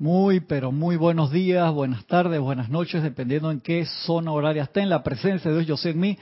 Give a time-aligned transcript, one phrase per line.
[0.00, 4.88] Muy, pero muy buenos días, buenas tardes, buenas noches, dependiendo en qué zona horaria estén.
[4.88, 6.18] La presencia de Dios, yo soy en mí.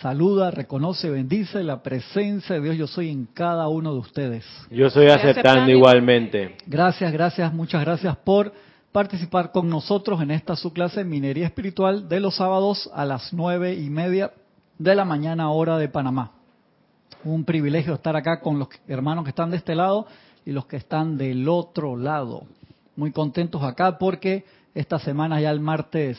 [0.00, 4.44] Saluda, reconoce, bendice la presencia de Dios, yo soy en cada uno de ustedes.
[4.70, 6.56] Yo soy aceptando igualmente.
[6.68, 8.52] Gracias, gracias, muchas gracias por
[8.92, 13.74] participar con nosotros en esta su clase minería espiritual de los sábados a las nueve
[13.74, 14.30] y media
[14.78, 16.30] de la mañana hora de Panamá.
[17.24, 20.06] Un privilegio estar acá con los hermanos que están de este lado
[20.44, 22.44] y los que están del otro lado
[22.96, 24.44] muy contentos acá porque
[24.74, 26.18] esta semana ya el martes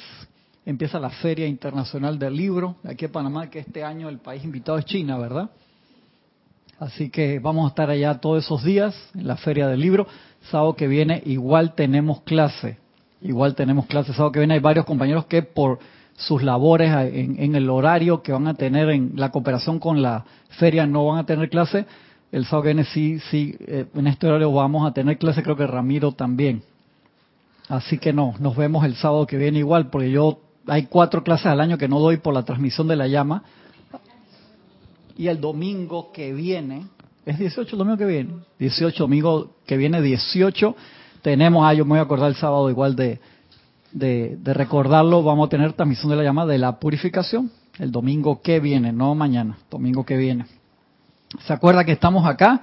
[0.66, 4.78] empieza la Feria Internacional del Libro aquí en Panamá, que este año el país invitado
[4.78, 5.50] es China, ¿verdad?
[6.80, 10.08] Así que vamos a estar allá todos esos días en la Feria del Libro.
[10.52, 12.78] Sábado que viene igual tenemos clase,
[13.22, 14.14] igual tenemos clase.
[14.14, 15.80] Sábado que viene hay varios compañeros que por
[16.18, 20.26] sus labores en, el horario que van a tener en la cooperación con la
[20.60, 21.86] feria no van a tener clase,
[22.32, 25.66] el sábado que sí, sí, eh, en este horario vamos a tener clase, creo que
[25.66, 26.62] Ramiro también.
[27.70, 31.48] Así que no, nos vemos el sábado que viene igual, porque yo hay cuatro clases
[31.48, 33.44] al año que no doy por la transmisión de la llama.
[35.18, 36.86] Y el domingo que viene,
[37.26, 38.34] ¿es 18 el domingo que viene?
[38.60, 40.76] 18, domingo que viene 18,
[41.22, 43.20] tenemos, ah, yo me voy a acordar el sábado igual de,
[43.92, 48.42] de, de recordarlo, vamos a tener transmisión de la llama de la purificación, el domingo
[48.42, 50.46] que viene, no mañana, domingo que viene.
[51.46, 52.62] ¿Se acuerda que estamos acá?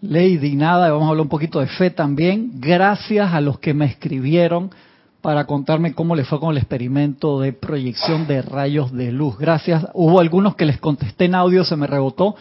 [0.00, 2.52] Lady Nada, vamos a hablar un poquito de fe también.
[2.54, 4.70] Gracias a los que me escribieron
[5.20, 9.36] para contarme cómo les fue con el experimento de proyección de rayos de luz.
[9.38, 9.88] Gracias.
[9.94, 12.36] Hubo algunos que les contesté en audio, se me rebotó.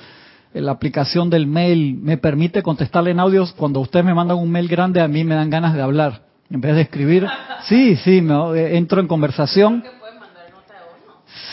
[0.53, 3.45] La aplicación del mail me permite contestarle en audio.
[3.57, 6.21] Cuando ustedes me mandan un mail grande, a mí me dan ganas de hablar.
[6.49, 7.27] En vez de escribir,
[7.67, 9.83] sí, sí, me, eh, entro en conversación.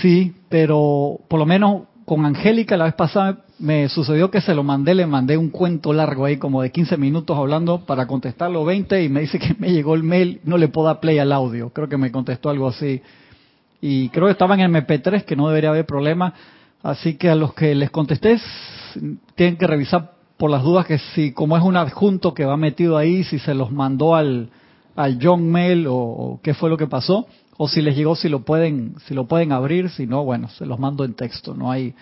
[0.00, 4.62] Sí, pero por lo menos con Angélica la vez pasada me sucedió que se lo
[4.62, 9.02] mandé, le mandé un cuento largo ahí como de 15 minutos hablando para contestarlo 20
[9.02, 11.70] y me dice que me llegó el mail, no le puedo dar play al audio,
[11.70, 13.00] creo que me contestó algo así.
[13.80, 16.34] Y creo que estaba en MP3, que no debería haber problema,
[16.82, 18.38] así que a los que les contesté
[19.34, 22.96] tienen que revisar por las dudas que si como es un adjunto que va metido
[22.96, 24.50] ahí, si se los mandó al,
[24.96, 27.26] al John Mail o qué fue lo que pasó
[27.56, 30.66] o si les llegó si lo pueden si lo pueden abrir si no bueno se
[30.66, 31.94] los mando en texto no hay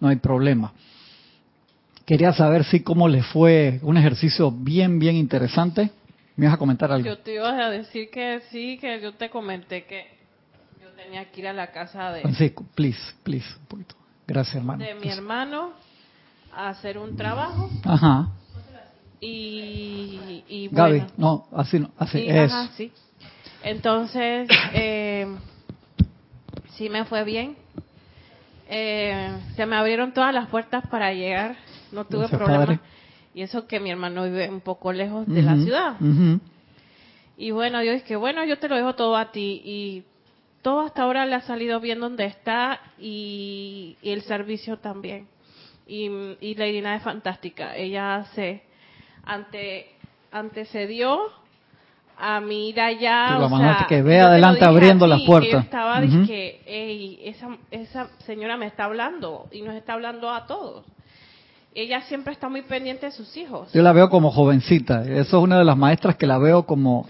[0.00, 0.72] no hay problema.
[2.04, 5.90] Quería saber si cómo les fue un ejercicio bien bien interesante.
[6.36, 9.30] Me vas a comentar algo yo te iba a decir que sí que yo te
[9.30, 10.06] comenté que
[10.82, 13.94] yo tenía que ir a la casa de sí please please un poquito.
[14.26, 14.84] Gracias hermano.
[14.84, 15.72] de mi hermano
[16.52, 17.68] a hacer un trabajo.
[17.84, 18.28] Ajá.
[19.20, 22.52] Y, y Gaby, no así no así es.
[22.52, 22.92] ajá, sí
[23.64, 25.26] entonces, eh,
[26.76, 27.56] sí me fue bien.
[28.68, 31.56] Eh, se me abrieron todas las puertas para llegar,
[31.90, 32.80] no tuve problema.
[33.34, 35.96] Y eso que mi hermano vive un poco lejos de la ciudad.
[37.36, 39.60] Y bueno, yo dije, bueno, yo te lo dejo todo a ti.
[39.64, 40.04] Y
[40.62, 45.26] todo hasta ahora le ha salido bien donde está y, el servicio también.
[45.86, 46.10] Y,
[46.40, 47.76] y la Irina es fantástica.
[47.76, 48.62] Ella se
[49.24, 49.90] ante,
[50.30, 51.18] antecedió
[52.18, 53.38] a mí ir allá.
[53.38, 55.64] o sea, que ve adelante abriendo las puertas.
[55.64, 60.84] estaba uh que esa, esa señora me está hablando y nos está hablando a todos.
[61.74, 63.72] Ella siempre está muy pendiente de sus hijos.
[63.72, 65.02] Yo la veo como jovencita.
[65.02, 67.06] Eso es una de las maestras que la veo como.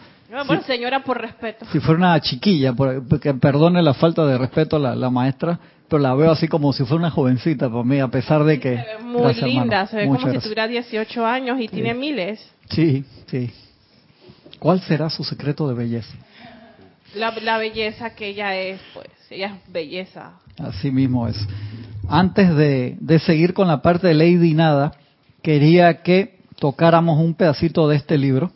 [0.47, 1.67] bueno, señora, por respeto.
[1.71, 6.15] Si fuera una chiquilla, porque perdone la falta de respeto a la, maestra, pero la
[6.15, 8.77] veo así como si fuera una jovencita para mí, a pesar de que.
[8.77, 12.51] Se ve muy linda, se ve como si tuviera 18 años y tiene miles.
[12.71, 13.53] Sí, sí.
[14.65, 16.15] ¿Cuál será su secreto de belleza?
[17.15, 20.41] La, belleza que ella es, pues, ella es belleza.
[20.59, 21.37] Así mismo es.
[22.09, 24.95] Antes de, seguir con la parte de Lady Nada,
[25.43, 28.53] quería que tocáramos un pedacito de este libro,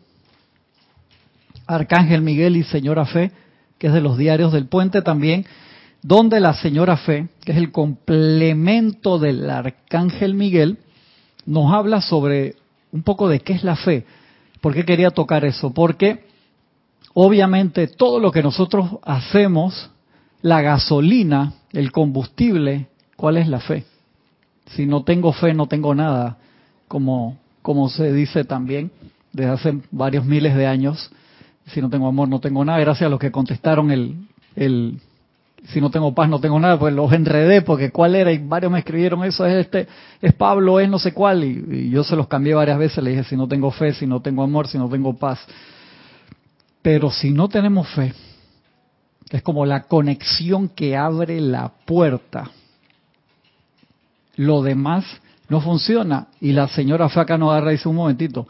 [1.67, 3.31] Arcángel Miguel y Señora Fe,
[3.77, 5.45] que es de los diarios del puente también,
[6.01, 10.79] donde la Señora Fe, que es el complemento del Arcángel Miguel,
[11.45, 12.55] nos habla sobre
[12.93, 14.07] un poco de qué es la fe.
[14.61, 15.73] ¿Por qué quería tocar eso?
[15.73, 16.25] Porque
[17.15, 19.91] obviamente todo lo que nosotros hacemos,
[20.43, 23.85] la gasolina, el combustible, ¿cuál es la fe?
[24.67, 26.39] Si no tengo fe, no tengo nada,
[26.89, 28.91] como, como se dice también
[29.33, 31.11] desde hace varios miles de años.
[31.67, 32.79] Si no tengo amor, no tengo nada.
[32.79, 35.01] Gracias a los que contestaron el, el
[35.67, 38.71] si no tengo paz no tengo nada, pues los enredé porque cuál era y varios
[38.73, 39.89] me escribieron eso es este,
[40.21, 43.25] es Pablo, es no sé cuál y, yo se los cambié varias veces, le dije
[43.25, 45.41] si no tengo fe, si no tengo amor, si no tengo paz.
[46.81, 48.15] Pero si no tenemos fe,
[49.31, 52.51] es como la conexión que abre la puerta.
[54.37, 55.05] Lo demás
[55.49, 56.29] no funciona.
[56.41, 58.47] Y la señora Faca nos agarra y dice un momentito,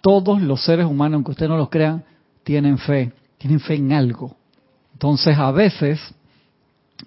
[0.00, 2.04] Todos los seres humanos, aunque ustedes no los crean,
[2.44, 4.36] tienen fe, tienen fe en algo.
[4.92, 6.00] Entonces, a veces,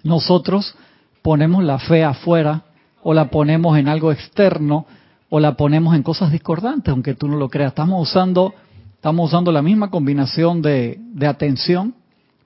[0.02, 0.74] nosotros
[1.22, 2.62] ponemos la fe afuera
[3.02, 4.86] o la ponemos en algo externo
[5.30, 7.72] o la ponemos en cosas discordantes, aunque tú no lo creas.
[7.72, 8.54] Estamos usando,
[8.94, 11.94] estamos usando la misma combinación de, de atención,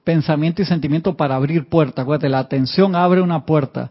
[0.04, 2.02] pensamiento y sentimiento para abrir puertas.
[2.02, 3.90] Acuérdate, la atención abre una puerta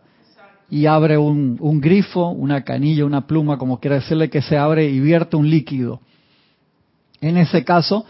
[0.69, 4.89] y abre un, un, grifo, una canilla, una pluma, como quiera decirle que se abre
[4.89, 5.99] y vierte un líquido.
[7.21, 8.05] En ese caso,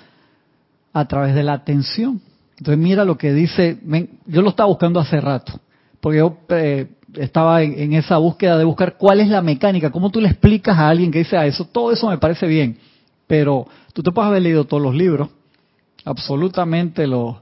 [0.95, 2.21] a través de la atención.
[2.57, 3.77] Entonces mira lo que dice,
[4.25, 5.59] yo lo estaba buscando hace rato,
[5.99, 10.21] porque yo eh, estaba en, esa búsqueda de buscar cuál es la mecánica, cómo tú
[10.21, 12.77] le explicas a alguien que dice, ah, eso, todo eso me parece bien,
[13.27, 15.29] pero tú te puedes haber leído todos los libros,
[16.05, 17.35] absolutamente los,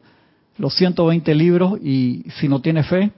[0.58, 3.12] los 120 libros, y si no tiene fe,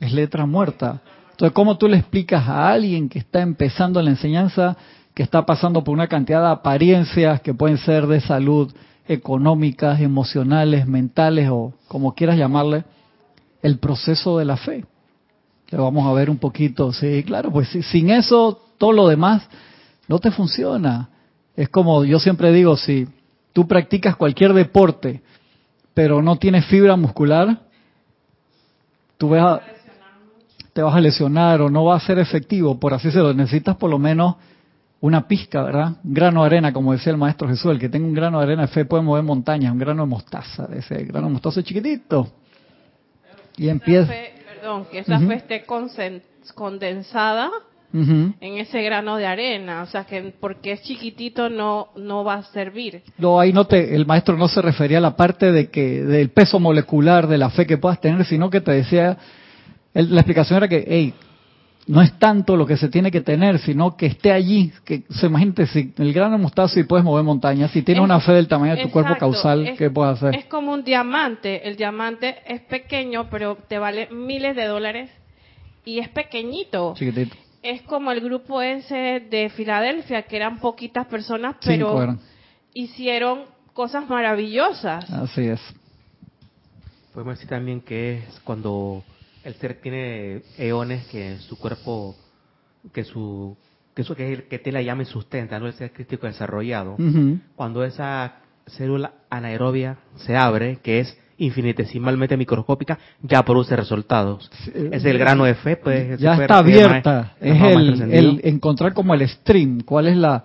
[0.00, 1.00] es letra muerta.
[1.32, 4.76] Entonces, ¿cómo tú le explicas a alguien que está empezando la enseñanza,
[5.14, 8.72] que está pasando por una cantidad de apariencias que pueden ser de salud,
[9.08, 12.84] económicas, emocionales, mentales o como quieras llamarle,
[13.62, 14.84] el proceso de la fe.
[15.68, 19.48] Le vamos a ver un poquito, sí, claro, pues sin eso todo lo demás
[20.08, 21.08] no te funciona.
[21.56, 23.08] Es como yo siempre digo, si
[23.52, 25.22] tú practicas cualquier deporte,
[25.94, 27.62] pero no tienes fibra muscular,
[29.16, 29.60] tú vas
[30.76, 33.32] te vas a lesionar o no va a ser efectivo, por así decirlo.
[33.32, 34.36] Necesitas por lo menos
[35.00, 35.92] una pizca, ¿verdad?
[36.04, 38.44] Un grano de arena, como decía el maestro Jesús, el que tenga un grano de
[38.44, 42.28] arena de fe puede mover montañas, un grano de mostaza, ese grano de mostaza chiquitito.
[43.56, 44.12] Y empieza...
[44.46, 45.64] perdón, que esa fe esté
[46.54, 47.50] condensada
[47.92, 52.42] en ese grano de arena, o sea que porque es chiquitito no no va a
[52.42, 53.02] servir.
[53.16, 56.28] No, ahí no te, el maestro no se refería a la parte de que del
[56.30, 59.16] peso molecular de la fe que puedas tener, sino que te decía,
[59.94, 61.14] la explicación era que, hey,
[61.86, 64.72] no es tanto lo que se tiene que tener, sino que esté allí.
[64.84, 68.20] Que se imagínate si el grano de mostaza y puedes mover montañas, si tienes una
[68.20, 70.34] fe del tamaño de tu cuerpo causal, ¿qué puedes hacer?
[70.34, 71.68] Es como un diamante.
[71.68, 75.10] El diamante es pequeño, pero te vale miles de dólares
[75.84, 76.94] y es pequeñito.
[76.96, 77.36] Chiquitito.
[77.62, 82.16] Es como el grupo ese de Filadelfia, que eran poquitas personas, pero
[82.74, 85.08] hicieron cosas maravillosas.
[85.10, 85.60] Así es.
[87.12, 89.02] Podemos decir también que es cuando
[89.46, 92.16] el ser tiene eones que su cuerpo,
[92.92, 93.56] que su
[93.94, 96.96] que eso que, que te la llama y sustenta, no el ser crítico desarrollado.
[97.54, 104.50] Cuando esa célula anaerobia se abre, que es infinitesimalmente microscópica, ya produce resultados.
[104.74, 106.18] es el grano de fe, pues.
[106.18, 107.36] Ya está abierta.
[107.40, 110.44] es el, el, encontrar como el stream, cuál es la,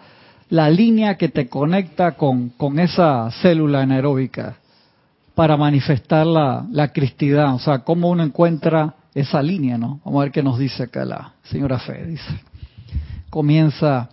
[0.49, 4.60] la línea que te conecta con, con esa célula anaeróbica
[5.35, 9.99] para manifestar la, la cristidad, o sea, cómo uno encuentra esa línea, ¿no?
[10.05, 12.41] Vamos a ver qué nos dice acá la señora Fe, dice.
[13.29, 14.09] Comienza,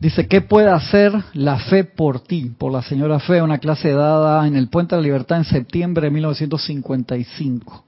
[0.00, 2.50] dice, ¿qué puede hacer la fe por ti?
[2.56, 6.06] Por la señora Fe, una clase dada en el Puente de la Libertad en septiembre
[6.06, 7.84] de 1955.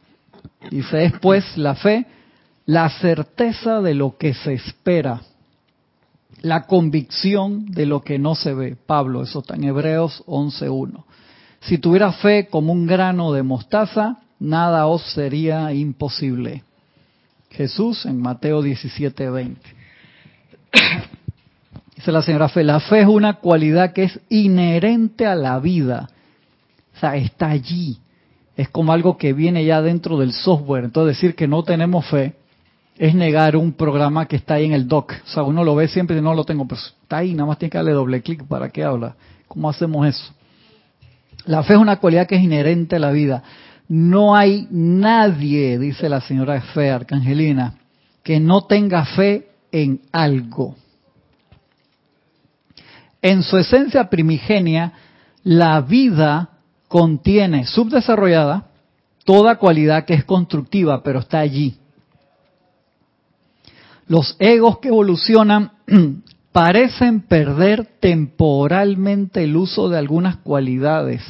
[0.70, 2.06] Dice, es pues la fe
[2.68, 5.22] la certeza de lo que se espera,
[6.42, 8.76] la convicción de lo que no se ve.
[8.76, 11.04] Pablo, eso está en Hebreos 11.1.
[11.60, 16.62] Si tuviera fe como un grano de mostaza, nada os sería imposible.
[17.50, 19.56] Jesús en Mateo 17:20.
[21.96, 26.08] Dice la señora Fe, la fe es una cualidad que es inherente a la vida.
[26.94, 27.98] O sea, está allí.
[28.56, 30.84] Es como algo que viene ya dentro del software.
[30.84, 32.34] Entonces decir que no tenemos fe
[32.98, 35.12] es negar un programa que está ahí en el doc.
[35.24, 37.58] O sea, uno lo ve siempre y no lo tengo, pero está ahí, nada más
[37.58, 39.14] tiene que darle doble clic para que habla.
[39.46, 40.34] ¿Cómo hacemos eso?
[41.48, 43.42] La fe es una cualidad que es inherente a la vida.
[43.88, 47.72] No hay nadie, dice la señora Fe, Arcangelina,
[48.22, 50.76] que no tenga fe en algo.
[53.22, 54.92] En su esencia primigenia,
[55.42, 56.50] la vida
[56.86, 58.66] contiene subdesarrollada
[59.24, 61.78] toda cualidad que es constructiva, pero está allí.
[64.06, 65.72] Los egos que evolucionan
[66.52, 71.22] parecen perder temporalmente el uso de algunas cualidades,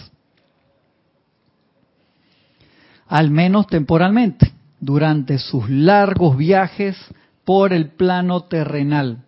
[3.09, 6.97] al menos temporalmente, durante sus largos viajes
[7.45, 9.25] por el plano terrenal,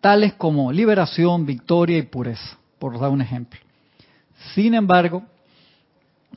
[0.00, 3.60] tales como liberación, victoria y pureza, por dar un ejemplo.
[4.54, 5.22] Sin embargo,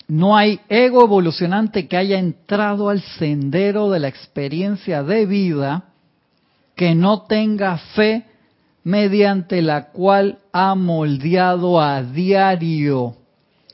[0.07, 5.85] no hay ego evolucionante que haya entrado al sendero de la experiencia de vida
[6.75, 8.25] que no tenga fe
[8.83, 13.15] mediante la cual ha moldeado a diario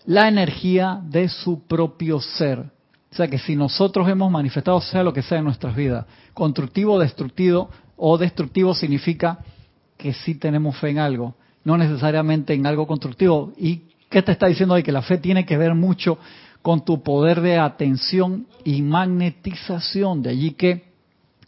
[0.05, 2.74] la energía de su propio ser.
[3.15, 6.95] O sea que si nosotros hemos manifestado sea lo que sea en nuestras vidas, constructivo
[6.95, 9.39] o destructivo, o destructivo significa
[9.95, 13.53] que sí tenemos fe en algo, no necesariamente en algo constructivo.
[13.55, 14.83] ¿Y qué te está diciendo ahí?
[14.83, 16.17] Que la fe tiene que ver mucho
[16.61, 20.21] con tu poder de atención y magnetización.
[20.21, 20.83] De allí que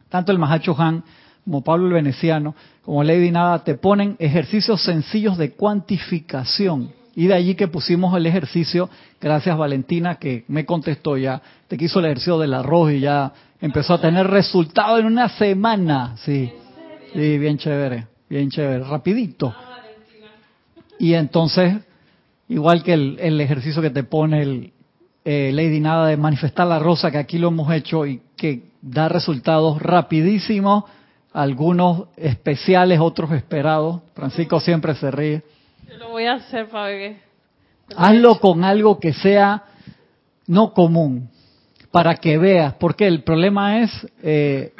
[0.07, 1.03] tanto el Mahacho Han
[1.43, 6.93] como Pablo el Veneciano, como Lady Nada, te ponen ejercicios sencillos de cuantificación.
[7.17, 11.97] Y de allí que pusimos el ejercicio, gracias Valentina que me contestó ya, te quiso
[11.97, 16.15] el ejercicio del arroz y ya empezó a tener resultados en una semana.
[16.23, 16.51] Sí,
[17.11, 19.51] sí, bien chévere, bien chévere, rapidito.
[20.99, 21.77] Y entonces,
[22.49, 24.73] igual que el, ejercicio que te pone el
[25.25, 29.09] eh, Lady Nada de manifestar la rosa, que aquí lo hemos hecho y que da
[29.09, 30.83] resultados rapidísimos,
[31.33, 34.03] algunos especiales, otros esperados.
[34.13, 35.56] Francisco siempre se ríe.
[35.95, 36.67] Lo voy a hacer.
[37.95, 39.63] Hazlo con algo que sea
[40.45, 41.29] no común,
[41.91, 44.73] para que veas, porque el problema es eh,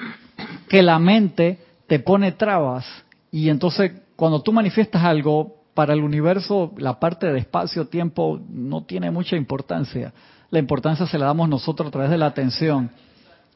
[0.67, 2.85] que la mente te pone trabas
[3.31, 9.11] y entonces cuando tú manifiestas algo, para el universo la parte de espacio-tiempo no tiene
[9.11, 10.11] mucha importancia.
[10.49, 12.89] La importancia se la damos nosotros a través de la atención.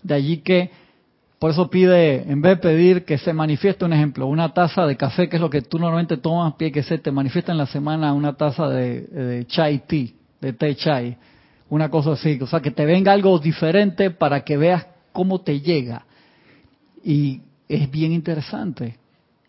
[0.04, 0.70] De allí que,
[1.42, 4.96] por eso pide, en vez de pedir que se manifieste un ejemplo, una taza de
[4.96, 7.66] café, que es lo que tú normalmente tomas, pide que se te manifieste en la
[7.66, 11.18] semana una taza de, chai tea, de té chai,
[11.68, 12.38] una cosa así.
[12.40, 16.06] O sea, que te venga algo diferente para que veas cómo te llega.
[17.04, 19.00] Y es bien interesante.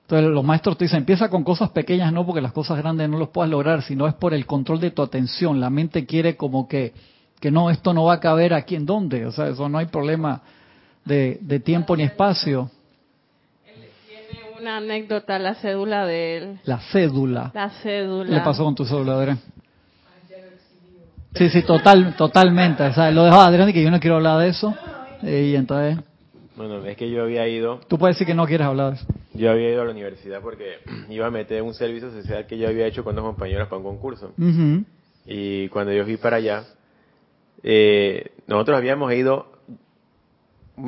[0.01, 3.19] Entonces los maestros te dicen, empieza con cosas pequeñas, no porque las cosas grandes no
[3.19, 5.61] los puedas lograr, sino es por el control de tu atención.
[5.61, 6.95] La mente quiere como que,
[7.39, 9.27] que no, esto no va a caber aquí en dónde.
[9.27, 10.41] O sea, eso no hay problema
[11.05, 12.71] de, tiempo ni espacio.
[13.65, 16.61] Tiene una anécdota, la cédula de él.
[16.65, 17.51] La cédula.
[17.55, 18.27] La cédula.
[18.27, 19.39] ¿Qué le pasó con tu cédula, Adrián?
[21.35, 22.83] Sí, sí, total, totalmente.
[22.83, 24.75] O sea, lo dejó Adrián y que yo no quiero hablar de eso.
[25.23, 25.99] Y entonces...
[26.57, 27.81] Bueno, es que yo había ido...
[27.89, 29.07] Tú puedes decir que no quieres hablar de eso.
[29.33, 30.79] Yo había ido a la universidad porque
[31.09, 33.85] iba a meter un servicio social que yo había hecho con dos compañeros para un
[33.85, 34.33] concurso.
[35.25, 36.65] Y cuando yo fui para allá,
[37.63, 39.52] eh, nosotros habíamos ido,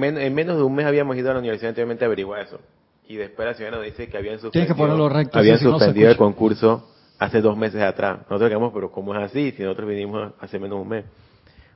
[0.02, 2.60] en menos de un mes habíamos ido a la universidad anteriormente a averiguar eso.
[3.06, 7.56] Y después la señora nos dice que habían suspendido, habían suspendido el concurso hace dos
[7.56, 8.20] meses atrás.
[8.30, 9.52] Nosotros quedamos, pero ¿cómo es así?
[9.52, 11.04] Si nosotros vinimos hace menos de un mes.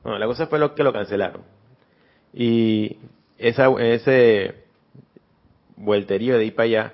[0.02, 1.42] Bueno, la cosa fue lo que lo cancelaron.
[2.32, 2.96] Y
[3.36, 4.54] esa, ese
[5.76, 6.92] vuelterío de ahí para allá,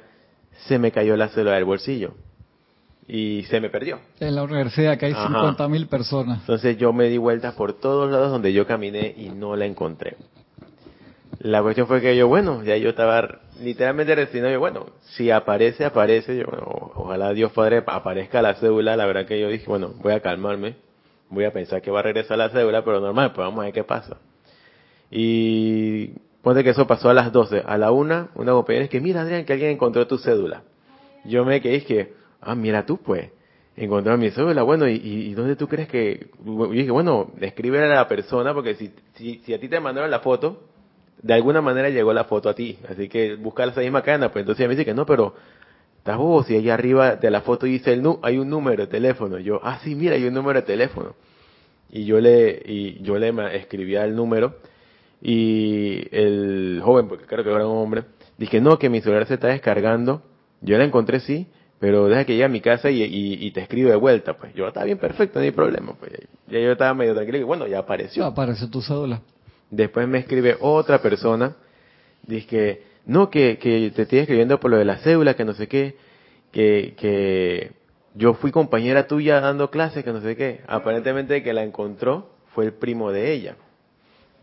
[0.66, 2.14] se me cayó la célula del bolsillo
[3.07, 4.00] y se me perdió.
[4.21, 6.40] En la universidad que hay 50 mil personas.
[6.40, 10.16] Entonces yo me di vueltas por todos lados donde yo caminé y no la encontré.
[11.40, 15.84] La cuestión fue que yo, bueno, ya yo estaba literalmente resignado, yo, bueno, si aparece,
[15.84, 16.46] aparece, yo,
[16.94, 20.76] ojalá Dios Padre aparezca la cédula, la verdad que yo dije, bueno, voy a calmarme,
[21.28, 23.74] voy a pensar que va a regresar la cédula, pero normal, pues vamos a ver
[23.74, 24.16] qué pasa.
[25.10, 26.12] Y
[26.44, 27.62] Ponte que eso pasó a las 12.
[27.64, 30.62] A la una, una compañera es que, mira Adrián, que alguien encontró tu cédula.
[31.24, 32.12] Yo me quedé, es que,
[32.42, 33.30] ah, mira tú pues,
[33.76, 34.62] encontró mi cédula.
[34.62, 36.28] Bueno, ¿y, y dónde tú crees que...?
[36.44, 40.10] Yo dije, bueno, escribe a la persona, porque si, si, si a ti te mandaron
[40.10, 40.64] la foto,
[41.23, 42.78] de alguna manera llegó la foto a ti.
[42.88, 44.30] Así que busca esa misma cadena.
[44.30, 45.35] Pues entonces ella me dice que no, pero
[45.99, 48.88] estás bobo, si allá arriba de la foto dice el nu hay un número de
[48.88, 49.38] teléfono.
[49.38, 51.14] Yo, ah, sí, mira, hay un número de teléfono.
[51.90, 54.56] Y yo le, y yo le escribía el número
[55.23, 58.04] y el joven, porque creo que era un hombre,
[58.37, 60.23] dije, no, que mi celular se está descargando.
[60.61, 61.47] Yo la encontré, sí,
[61.78, 64.37] pero deja que llegue a mi casa y, y, te escribo de vuelta.
[64.37, 65.94] Pues yo, está bien, perfecto, no hay problema.
[65.94, 66.12] Pues
[66.49, 68.25] ya yo estaba medio tranquilo y bueno, ya apareció.
[68.25, 69.23] apareció tu cédula.
[69.71, 71.56] Después me escribe otra persona,
[72.26, 75.68] dice no, que, que te estoy escribiendo por lo de la cédula, que no sé
[75.68, 75.97] qué,
[76.52, 77.73] que, que
[78.14, 80.61] yo fui compañera tuya dando clases, que no sé qué.
[80.66, 83.56] Aparentemente que la encontró fue el primo de ella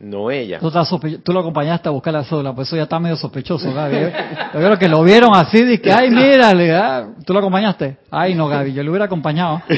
[0.02, 0.60] no ella.
[0.60, 3.96] Tú, lo acompañaste a buscar la cédula, pues eso ya está medio sospechoso, Gaby.
[3.96, 4.14] ¿eh?
[4.54, 7.98] Yo creo que lo vieron así, dije, ay, mírale, ah, tú lo acompañaste.
[8.10, 9.62] Ay, no, Gaby, yo lo hubiera acompañado.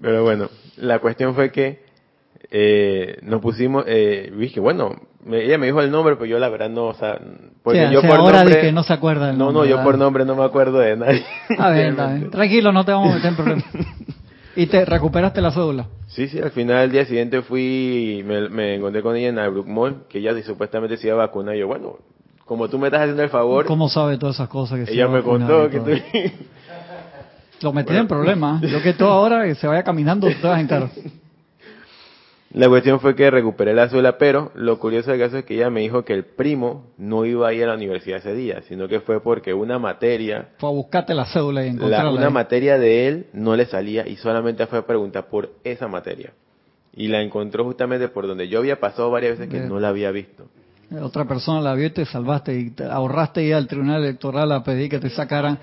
[0.00, 0.48] Pero bueno,
[0.80, 1.80] la cuestión fue que
[2.50, 4.96] eh, nos pusimos, eh, dije, bueno,
[5.30, 7.18] ella me dijo el nombre, pero yo la verdad no, o sea,
[7.62, 10.34] porque yo por ahora nombre, que no se acuerda No, no, yo por nombre no
[10.34, 11.24] me acuerdo de nadie.
[11.58, 11.94] A ver,
[12.30, 13.64] tranquilo, no te vamos a meter en problemas.
[14.56, 15.86] ¿Y te recuperaste la cédula?
[16.08, 19.68] Sí, sí, al final del día siguiente fui, me, me encontré con ella en Albrook
[19.68, 21.54] Mall, que ella supuestamente se iba a vacunar.
[21.54, 21.98] Y yo, bueno,
[22.44, 23.64] como tú me estás haciendo el favor.
[23.64, 25.90] ¿Cómo sabe todas esas cosas que Ella me contó que tú.
[27.62, 28.62] Lo metí en problemas.
[28.62, 30.90] Yo que todo ahora que se vaya caminando todas en carro.
[32.52, 35.70] La cuestión fue que recuperé la cédula, pero lo curioso del caso es que ella
[35.70, 38.88] me dijo que el primo no iba a ir a la universidad ese día, sino
[38.88, 40.48] que fue porque una materia...
[40.58, 42.10] Fue a buscarte la cédula y encontrarla.
[42.10, 46.32] una materia de él no le salía y solamente fue a preguntar por esa materia.
[46.92, 50.10] Y la encontró justamente por donde yo había pasado varias veces que no la había
[50.10, 50.48] visto.
[51.00, 54.64] otra persona la vio y te salvaste y te ahorraste ir al tribunal electoral a
[54.64, 55.56] pedir que te sacaran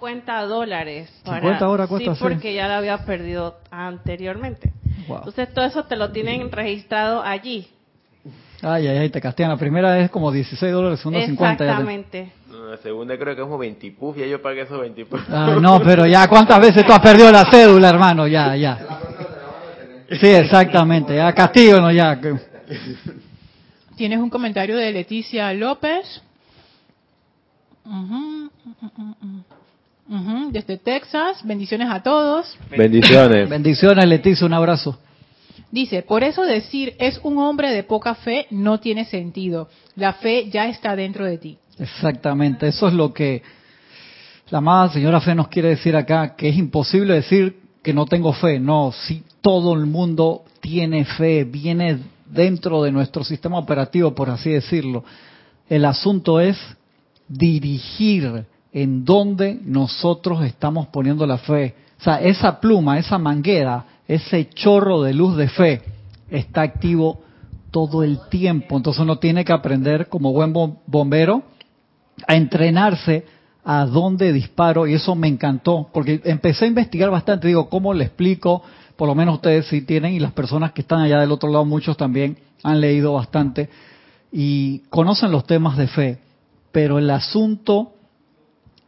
[0.00, 1.10] 50 dólares.
[1.24, 4.72] Para, 50 horas cuesta sí, porque ya lo había perdido anteriormente.
[5.06, 7.68] Entonces todo eso te lo tienen registrado allí.
[8.62, 9.50] Ay, ay, ay, te castigan.
[9.50, 11.64] La primera es como 16 dólares, la segunda 50.
[11.64, 12.32] Exactamente.
[12.70, 15.20] La segunda creo que es como 20 puf, ya yo pagué esos 20 puf.
[15.28, 18.26] Ah, no, pero ya, ¿cuántas veces tú has perdido la cédula, hermano?
[18.26, 18.78] Ya, ya.
[20.20, 21.14] Sí, exactamente.
[21.14, 22.18] Ya, castigo, no, ya.
[23.96, 26.22] Tienes un comentario de Leticia López.
[27.84, 28.48] Uh
[30.50, 31.38] desde Texas.
[31.44, 32.56] Bendiciones a todos.
[32.76, 33.48] Bendiciones.
[33.48, 34.46] Bendiciones, Leticia.
[34.46, 34.98] Un abrazo.
[35.70, 39.68] Dice, por eso decir es un hombre de poca fe no tiene sentido.
[39.94, 41.58] La fe ya está dentro de ti.
[41.78, 42.66] Exactamente.
[42.66, 43.42] Eso es lo que
[44.50, 48.32] la amada señora Fe nos quiere decir acá, que es imposible decir que no tengo
[48.32, 48.58] fe.
[48.58, 54.50] No, si todo el mundo tiene fe, viene dentro de nuestro sistema operativo, por así
[54.50, 55.04] decirlo.
[55.68, 56.58] El asunto es
[57.28, 61.74] dirigir en dónde nosotros estamos poniendo la fe.
[61.98, 65.82] O sea, esa pluma, esa manguera, ese chorro de luz de fe
[66.30, 67.20] está activo
[67.70, 68.76] todo el tiempo.
[68.76, 70.52] Entonces uno tiene que aprender como buen
[70.86, 71.42] bombero
[72.26, 73.24] a entrenarse
[73.64, 78.04] a dónde disparo y eso me encantó porque empecé a investigar bastante, digo, ¿cómo le
[78.04, 78.62] explico?
[78.96, 81.64] Por lo menos ustedes sí tienen y las personas que están allá del otro lado,
[81.64, 83.68] muchos también han leído bastante
[84.32, 86.18] y conocen los temas de fe,
[86.72, 87.92] pero el asunto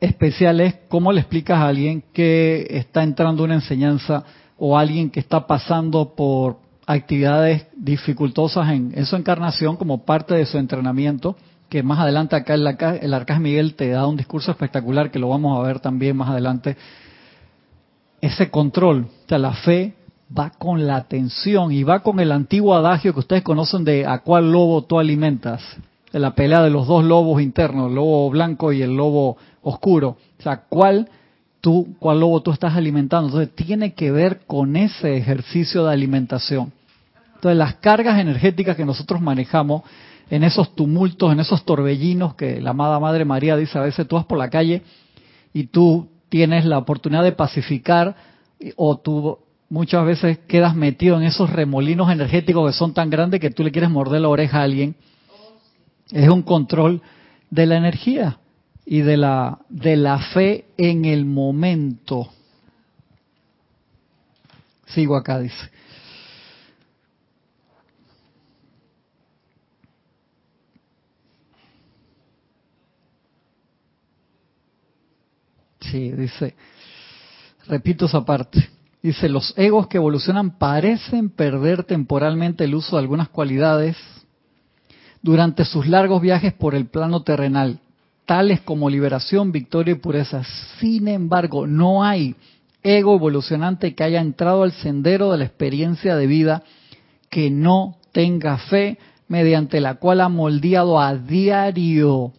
[0.02, 4.24] especial es cómo le explicas a alguien que está entrando una enseñanza
[4.58, 6.56] o alguien que está pasando por
[6.86, 11.36] actividades dificultosas en, su encarnación como parte de su entrenamiento,
[11.68, 12.66] que más adelante acá el,
[13.00, 16.30] el Arcángel Miguel te da un discurso espectacular que lo vamos a ver también más
[16.30, 16.76] adelante.
[18.20, 19.94] Ese control, o sea, la fe
[20.36, 24.18] va con la atención y va con el antiguo adagio que ustedes conocen de a
[24.18, 25.62] cuál lobo tú alimentas,
[26.12, 30.16] de la pelea de los dos lobos internos, el lobo blanco y el lobo oscuro.
[30.38, 31.08] O sea, ¿cuál,
[31.60, 33.28] tú, cuál lobo tú estás alimentando?
[33.28, 36.72] Entonces, tiene que ver con ese ejercicio de alimentación.
[37.34, 39.82] Entonces, las cargas energéticas que nosotros manejamos
[40.30, 44.16] en esos tumultos, en esos torbellinos que la amada Madre María dice a veces, tú
[44.16, 44.82] vas por la calle
[45.52, 48.16] y tú tienes la oportunidad de pacificar
[48.76, 53.50] o tú muchas veces quedas metido en esos remolinos energéticos que son tan grandes que
[53.50, 54.94] tú le quieres morder la oreja a alguien.
[56.10, 57.02] Es un control
[57.50, 58.38] de la energía
[58.84, 62.28] y de la, de la fe en el momento.
[64.86, 65.70] Sigo acá, dice.
[75.80, 76.54] Sí, dice,
[77.66, 78.70] repito esa parte.
[79.02, 83.96] Dice, los egos que evolucionan parecen perder temporalmente el uso de algunas cualidades
[85.22, 87.80] durante sus largos viajes por el plano terrenal
[88.26, 90.42] tales como liberación, victoria y pureza.
[90.78, 92.36] Sin embargo, no hay
[92.82, 96.62] ego evolucionante que haya entrado al sendero de la experiencia de vida
[97.30, 102.32] que no tenga fe mediante la cual ha moldeado a diario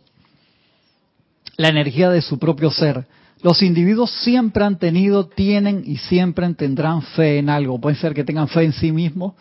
[1.57, 3.05] la energía de su propio ser.
[3.41, 7.79] Los individuos siempre han tenido, tienen y siempre tendrán fe en algo.
[7.79, 9.33] Puede ser que tengan fe en sí mismos,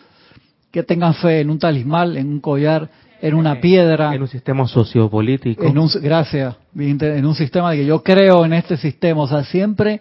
[0.70, 2.90] que tengan fe en un talismán, en un collar,
[3.22, 4.14] en una piedra.
[4.14, 5.64] En un sistema sociopolítico.
[5.64, 6.56] En un, gracias.
[6.76, 9.22] En un sistema de que yo creo en este sistema.
[9.22, 10.00] O sea, siempre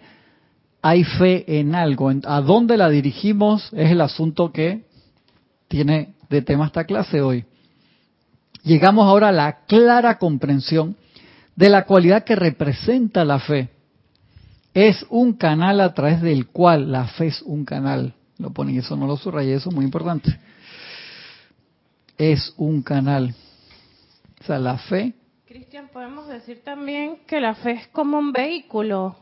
[0.82, 2.12] hay fe en algo.
[2.24, 3.72] ¿A dónde la dirigimos?
[3.72, 4.82] Es el asunto que
[5.68, 7.44] tiene de tema esta clase hoy.
[8.64, 10.96] Llegamos ahora a la clara comprensión
[11.54, 13.68] de la cualidad que representa la fe.
[14.74, 18.14] Es un canal a través del cual la fe es un canal.
[18.38, 20.36] Lo ponen, eso no lo subrayé, eso es muy importante
[22.30, 23.34] es un canal.
[24.40, 25.12] O sea, la fe.
[25.44, 29.16] Cristian, podemos decir también que la fe es como un vehículo.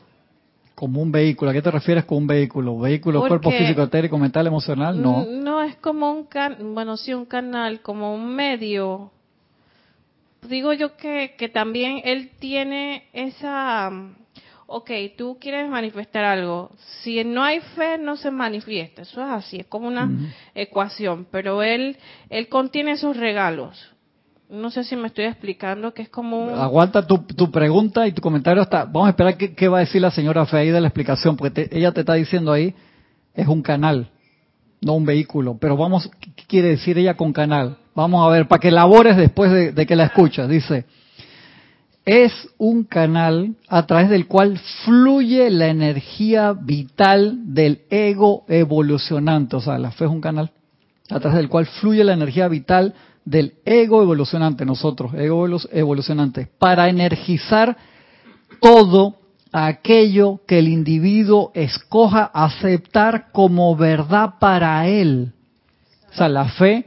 [0.74, 1.50] Como un vehículo.
[1.50, 2.78] ¿A qué te refieres con un vehículo?
[2.78, 5.00] ¿Vehículo, cuerpo físico, etérico, mental, emocional?
[5.00, 5.24] No.
[5.24, 9.10] No, es como un can, bueno, sí, un canal, como un medio.
[10.48, 13.90] Digo yo que, que también él tiene esa
[14.72, 16.70] ok, tú quieres manifestar algo,
[17.02, 20.08] si no hay fe no se manifiesta, eso es así, es como una
[20.54, 21.96] ecuación, pero él,
[22.28, 23.76] él contiene esos regalos.
[24.48, 26.58] No sé si me estoy explicando que es como un...
[26.58, 28.84] Aguanta tu, tu pregunta y tu comentario hasta...
[28.84, 31.68] Vamos a esperar qué, va a decir la señora Fe ahí de la explicación, porque
[31.72, 32.74] ella te está diciendo ahí,
[33.34, 34.10] es un canal,
[34.80, 35.56] no un vehículo.
[35.60, 37.76] Pero vamos, ¿qué quiere decir ella con canal?
[37.94, 40.48] Vamos a ver, para que elabores después de, de que la escuchas.
[40.48, 40.84] Dice,
[42.04, 49.56] es un canal a través del cual fluye la energía vital del ego evolucionante.
[49.56, 50.50] O sea, la fe es un canal
[51.10, 56.88] a través del cual fluye la energía vital del ego evolucionante, nosotros, ego evolucionante, para
[56.88, 57.76] energizar
[58.60, 59.16] todo
[59.52, 65.32] aquello que el individuo escoja aceptar como verdad para él.
[66.12, 66.86] O sea, la fe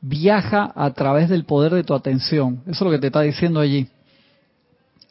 [0.00, 2.62] viaja a través del poder de tu atención.
[2.66, 3.88] Eso es lo que te está diciendo allí.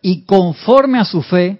[0.01, 1.59] Y conforme a su fe,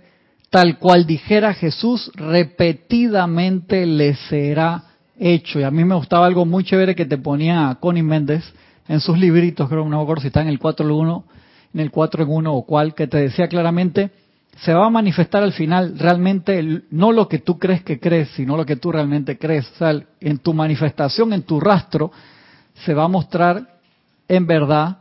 [0.49, 4.83] tal cual dijera Jesús, repetidamente le será
[5.19, 5.59] hecho.
[5.59, 8.43] Y a mí me gustaba algo muy chévere que te ponía Connie Méndez
[8.87, 11.23] en sus libritos, creo, no me acuerdo si está en el 4 en 1,
[11.73, 14.11] en el 4 en 1 o cuál, que te decía claramente,
[14.61, 18.57] se va a manifestar al final realmente no lo que tú crees que crees, sino
[18.57, 19.69] lo que tú realmente crees.
[19.73, 22.11] O sea, en tu manifestación, en tu rastro,
[22.85, 23.77] se va a mostrar
[24.27, 24.97] en verdad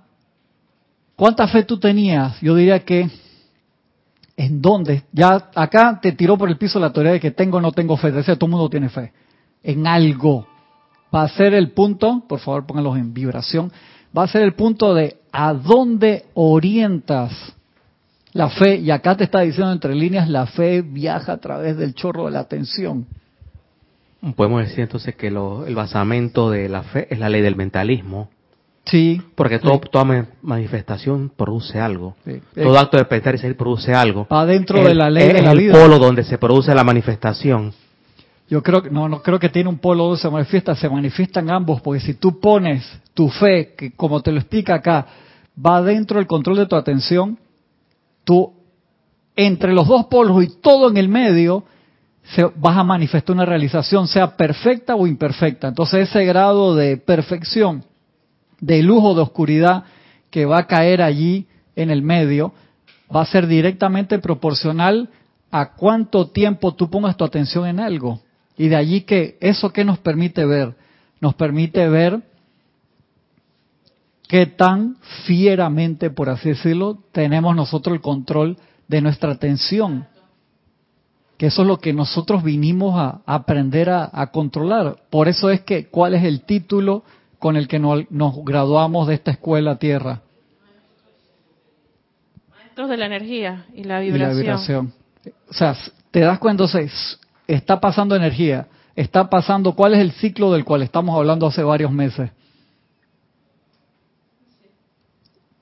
[1.15, 2.39] cuánta fe tú tenías.
[2.41, 3.09] Yo diría que
[4.37, 5.05] en dónde.
[5.13, 7.97] Ya acá te tiró por el piso la teoría de que tengo o no tengo
[7.97, 8.13] fe.
[8.13, 9.13] Decía, todo mundo tiene fe.
[9.63, 10.47] En algo.
[11.15, 13.73] Va a ser el punto, por favor pónganlos en vibración,
[14.17, 17.55] va a ser el punto de a dónde orientas
[18.33, 18.77] la fe.
[18.77, 22.33] Y acá te está diciendo entre líneas, la fe viaja a través del chorro de
[22.33, 23.07] la atención.
[24.35, 28.29] Podemos decir entonces que el basamento de la fe es la ley del mentalismo.
[28.87, 29.21] Sí.
[29.35, 32.15] Porque toda manifestación produce algo.
[32.55, 34.27] Todo acto de pensar y ser produce algo.
[34.31, 35.73] Adentro de la ley de la vida.
[35.75, 37.73] el polo donde se produce la manifestación.
[38.49, 41.51] Yo creo que no, no creo que tiene un polo donde se manifiesta, se manifiestan
[41.51, 45.05] ambos, porque si tú pones tu fe, que como te lo explica acá,
[45.65, 47.39] va dentro del control de tu atención,
[48.23, 48.53] tú
[49.35, 51.65] entre los dos polos y todo en el medio,
[52.23, 55.67] se, vas a manifestar una realización, sea perfecta o imperfecta.
[55.67, 57.83] Entonces ese grado de perfección
[58.61, 59.85] de lujo de oscuridad
[60.31, 62.53] que va a caer allí en el medio
[63.15, 65.09] va a ser directamente proporcional
[65.51, 68.21] a cuánto tiempo tú pongas tu atención en algo.
[68.57, 70.75] Y de allí que eso que nos permite ver,
[71.21, 72.23] nos permite ver
[74.29, 78.57] qué tan fieramente, por así decirlo, tenemos nosotros el control
[78.89, 80.07] de nuestra atención.
[81.37, 84.97] Que eso es lo que nosotros vinimos a, aprender a controlar.
[85.11, 87.05] Por eso es que, ¿cuál es el título
[87.39, 88.05] con el que nos,
[88.45, 90.23] graduamos de esta escuela Tierra.
[92.51, 94.93] Maestros de la energía y la vibración.
[95.49, 95.77] O sea,
[96.11, 96.89] te das cuenta, se,
[97.47, 101.93] está pasando energía, está pasando, ¿cuál es el ciclo del cual estamos hablando hace varios
[101.93, 102.31] meses?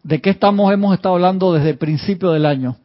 [0.02, 2.76] ¿De qué estamos, hemos estado hablando desde el principio del año?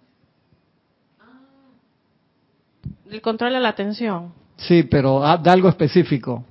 [3.11, 4.33] El control de la atención.
[4.55, 6.45] Sí, pero ah, de algo específico.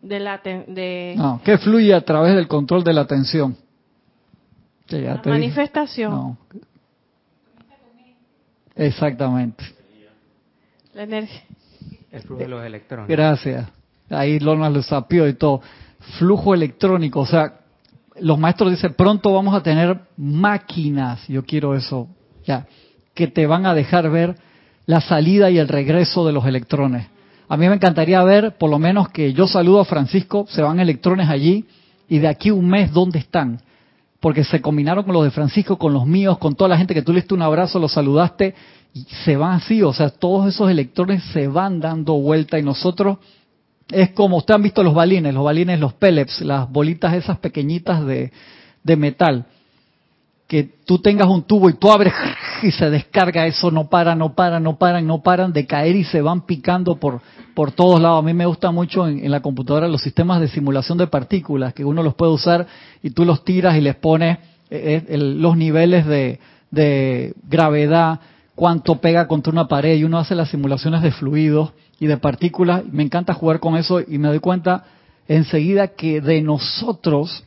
[0.00, 1.14] De la de...
[1.16, 3.56] No, que fluye a través del control de la atención.
[4.88, 6.10] la manifestación.
[6.12, 6.38] No.
[8.76, 9.64] Exactamente.
[10.94, 11.42] La energía.
[12.12, 13.08] El flujo de los electrones.
[13.08, 13.68] Gracias.
[14.08, 15.60] Ahí Lorna lo sapió y todo.
[16.18, 17.60] Flujo electrónico, o sea,
[18.20, 22.08] los maestros dicen, pronto vamos a tener máquinas, yo quiero eso,
[22.44, 22.66] ya,
[23.14, 24.36] que te van a dejar ver
[24.86, 27.08] la salida y el regreso de los electrones.
[27.48, 30.80] A mí me encantaría ver, por lo menos que yo saludo a Francisco, se van
[30.80, 31.64] electrones allí
[32.08, 33.60] y de aquí un mes, ¿dónde están?
[34.20, 37.02] Porque se combinaron con los de Francisco, con los míos, con toda la gente que
[37.02, 38.54] tú le diste un abrazo, los saludaste
[38.92, 43.18] y se van así, o sea, todos esos electrones se van dando vuelta y nosotros
[43.90, 48.04] es como ustedes han visto los balines, los balines, los pellets, las bolitas esas pequeñitas
[48.04, 48.30] de,
[48.82, 49.46] de metal
[50.48, 52.14] que tú tengas un tubo y tú abres
[52.62, 56.04] y se descarga eso, no para, no para, no paran, no paran de caer y
[56.04, 57.20] se van picando por,
[57.54, 58.20] por todos lados.
[58.20, 61.84] A mí me gusta mucho en, la computadora los sistemas de simulación de partículas, que
[61.84, 62.66] uno los puede usar
[63.02, 64.38] y tú los tiras y les pones
[64.70, 68.18] eh, eh, los niveles de, de gravedad,
[68.54, 72.84] cuánto pega contra una pared y uno hace las simulaciones de fluidos y de partículas.
[72.90, 74.84] Me encanta jugar con eso y me doy cuenta
[75.28, 77.44] enseguida que de nosotros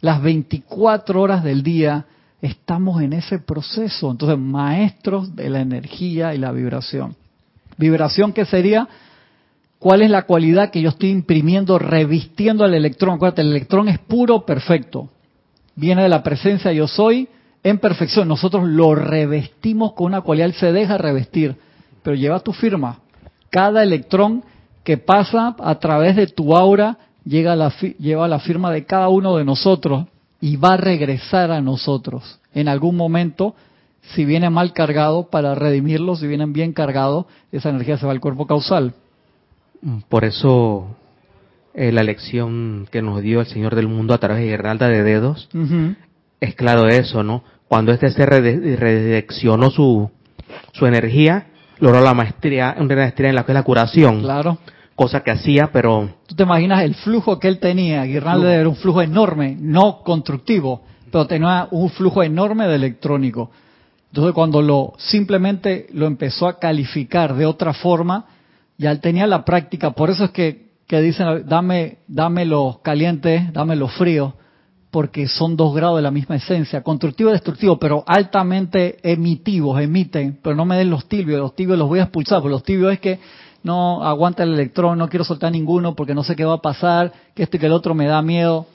[0.00, 2.06] las 24 horas del día
[2.42, 4.10] estamos en ese proceso.
[4.10, 7.16] Entonces, maestros de la energía y la vibración.
[7.76, 8.88] Vibración que sería,
[9.78, 13.16] ¿cuál es la cualidad que yo estoy imprimiendo, revistiendo al electrón?
[13.16, 15.08] Acuérdate, el electrón es puro, perfecto.
[15.76, 17.28] Viene de la presencia yo soy
[17.62, 18.28] en perfección.
[18.28, 21.56] Nosotros lo revestimos con una cualidad, él se deja revestir,
[22.02, 22.98] pero lleva tu firma.
[23.50, 24.44] Cada electrón
[24.84, 29.36] que pasa a través de tu aura llega la, lleva la firma de cada uno
[29.36, 30.06] de nosotros
[30.40, 33.54] y va a regresar a nosotros en algún momento,
[34.14, 38.20] si viene mal cargado, para redimirlo, si vienen bien cargado, esa energía se va al
[38.20, 38.94] cuerpo causal.
[40.08, 40.96] Por eso
[41.74, 45.02] eh, la lección que nos dio el Señor del Mundo a través de Guirnalda de
[45.02, 45.48] Dedos
[46.40, 47.44] es claro eso, ¿no?
[47.68, 50.10] Cuando este se redireccionó su,
[50.72, 51.46] su energía,
[51.78, 54.22] logró la maestría, una maestría en la que es la curación.
[54.22, 54.58] Claro.
[55.00, 56.10] Cosa que hacía, pero...
[56.26, 60.82] Tú te imaginas el flujo que él tenía, Guirnalde era un flujo enorme, no constructivo,
[61.10, 63.50] pero tenía un flujo enorme de electrónico.
[64.08, 68.26] Entonces cuando lo simplemente lo empezó a calificar de otra forma,
[68.76, 73.50] ya él tenía la práctica, por eso es que, que dicen, dame, dame los calientes,
[73.54, 74.34] dame los fríos,
[74.90, 80.40] porque son dos grados de la misma esencia, constructivo y destructivo, pero altamente emitivos, emiten,
[80.42, 82.92] pero no me den los tibios, los tibios los voy a expulsar, porque los tibios
[82.92, 83.18] es que
[83.62, 87.12] no aguanta el electrón, no quiero soltar ninguno porque no sé qué va a pasar,
[87.34, 88.66] que esto y que el otro me da miedo.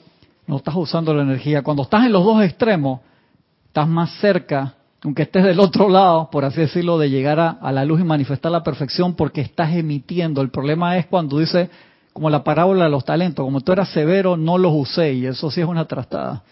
[0.46, 1.62] No estás usando la energía.
[1.62, 3.00] Cuando estás en los dos extremos,
[3.66, 7.72] estás más cerca, aunque estés del otro lado, por así decirlo, de llegar a, a
[7.72, 10.40] la luz y manifestar la perfección porque estás emitiendo.
[10.40, 11.68] El problema es cuando dice,
[12.12, 15.50] como la parábola de los talentos, como tú eras severo, no los usé y eso
[15.50, 16.42] sí es una trastada.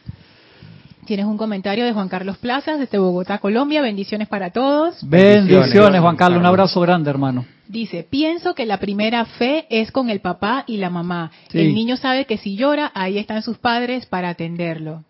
[1.06, 3.82] Tienes un comentario de Juan Carlos Plazas desde Bogotá, Colombia.
[3.82, 4.96] Bendiciones para todos.
[5.06, 6.40] Bendiciones, Juan Carlos.
[6.40, 7.44] Un abrazo grande, hermano.
[7.68, 11.30] Dice, pienso que la primera fe es con el papá y la mamá.
[11.52, 15.04] El niño sabe que si llora, ahí están sus padres para atenderlo.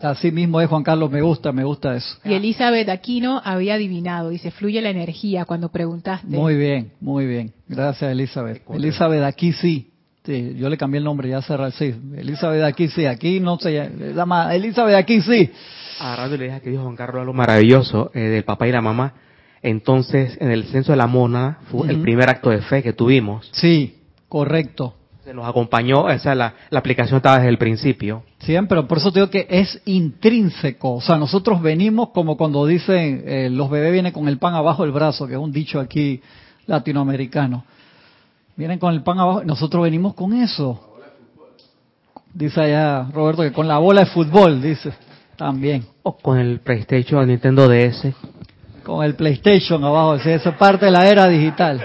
[0.00, 2.18] Así mismo es, Juan Carlos, me gusta, me gusta eso.
[2.24, 6.26] Y Elizabeth Aquino había adivinado, dice, fluye la energía cuando preguntaste.
[6.26, 7.52] Muy bien, muy bien.
[7.68, 8.62] Gracias, Elizabeth.
[8.70, 9.93] Elizabeth, aquí sí.
[10.24, 11.94] Sí, yo le cambié el nombre, ya cerré, sí.
[12.16, 15.50] Elizabeth, aquí sí, aquí no se llama Elizabeth, aquí sí.
[16.00, 19.12] Agarrando le dije que dijo Juan Carlos algo maravilloso eh, del papá y la mamá.
[19.60, 23.50] Entonces, en el censo de la mona, fue el primer acto de fe que tuvimos.
[23.52, 23.98] Sí,
[24.30, 24.94] correcto.
[25.24, 28.24] Se nos acompañó, esa la, la aplicación estaba desde el principio.
[28.38, 30.94] Sí, pero por eso te digo que es intrínseco.
[30.94, 34.84] O sea, nosotros venimos como cuando dicen eh, los bebés vienen con el pan abajo
[34.84, 36.22] del brazo, que es un dicho aquí
[36.66, 37.64] latinoamericano.
[38.56, 40.80] Vienen con el pan abajo, nosotros venimos con eso.
[42.32, 44.92] Dice allá Roberto que con la bola de fútbol, dice,
[45.36, 45.84] también.
[46.02, 48.12] O con el PlayStation o Nintendo DS
[48.84, 51.84] con el PlayStation abajo, eso es parte de la era digital.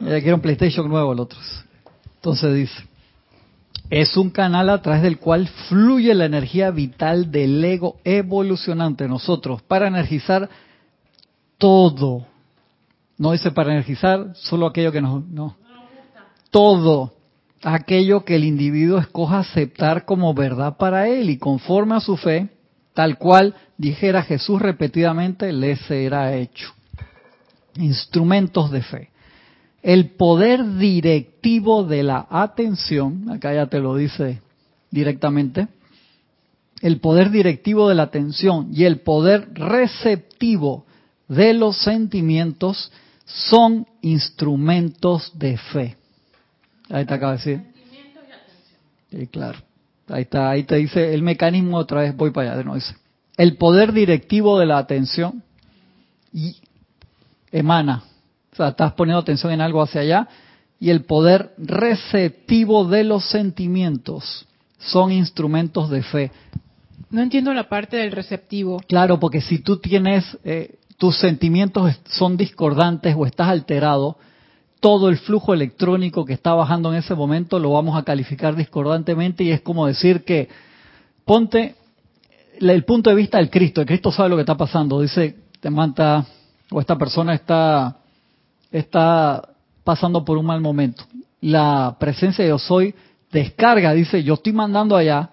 [0.00, 1.38] Ya quiere un PlayStation nuevo el otro.
[2.16, 2.82] Entonces dice,
[3.90, 9.62] es un canal a través del cual fluye la energía vital del ego evolucionante nosotros
[9.62, 10.48] para energizar
[11.58, 12.26] todo.
[13.22, 15.24] No dice para energizar solo aquello que nos...
[15.28, 15.56] No.
[16.50, 17.12] Todo
[17.62, 22.48] aquello que el individuo escoja aceptar como verdad para él y conforme a su fe,
[22.94, 26.74] tal cual dijera Jesús repetidamente, le será hecho.
[27.76, 29.10] Instrumentos de fe.
[29.84, 34.42] El poder directivo de la atención, acá ya te lo dice
[34.90, 35.68] directamente,
[36.80, 40.86] el poder directivo de la atención y el poder receptivo
[41.28, 42.90] de los sentimientos
[43.34, 45.96] son instrumentos de fe.
[46.90, 47.72] Ahí te acaba de decir.
[49.10, 49.58] Sí, claro.
[50.08, 52.94] Ahí está, ahí te dice el mecanismo, otra vez voy para allá, de nuevo dice.
[53.36, 55.42] El poder directivo de la atención
[56.32, 56.56] y
[57.50, 58.04] emana,
[58.52, 60.28] o sea, estás poniendo atención en algo hacia allá,
[60.78, 64.46] y el poder receptivo de los sentimientos
[64.78, 66.32] son instrumentos de fe.
[67.10, 68.82] No entiendo la parte del receptivo.
[68.88, 74.18] Claro, porque si tú tienes, eh, tus sentimientos son discordantes o estás alterado,
[74.78, 79.42] todo el flujo electrónico que está bajando en ese momento lo vamos a calificar discordantemente
[79.42, 80.48] y es como decir que
[81.24, 81.74] ponte
[82.60, 85.70] el punto de vista del Cristo, el Cristo sabe lo que está pasando, dice, te
[85.70, 86.24] manta
[86.70, 87.96] o esta persona está
[88.70, 89.42] está
[89.82, 91.02] pasando por un mal momento.
[91.40, 92.94] La presencia de yo soy
[93.32, 95.30] descarga, dice, yo estoy mandando allá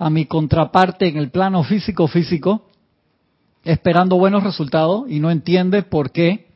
[0.00, 2.73] a mi contraparte en el plano físico físico
[3.64, 6.46] esperando buenos resultados y no entiende por qué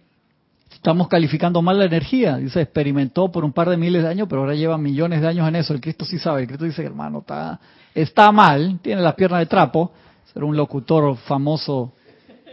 [0.78, 2.36] Estamos calificando mal la energía.
[2.36, 5.48] Dice, experimentó por un par de miles de años, pero ahora lleva millones de años
[5.48, 5.74] en eso.
[5.74, 6.42] El Cristo sí sabe.
[6.42, 7.58] El Cristo dice, hermano, está,
[7.92, 9.90] está mal, tiene las piernas de trapo.
[10.32, 11.94] Ser un locutor famoso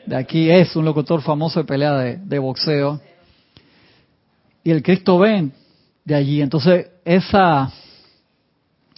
[0.08, 3.00] de aquí es un locutor famoso de pelea de, de boxeo.
[4.64, 5.54] Y el Cristo ven
[6.04, 6.42] de allí.
[6.42, 7.38] Entonces, ese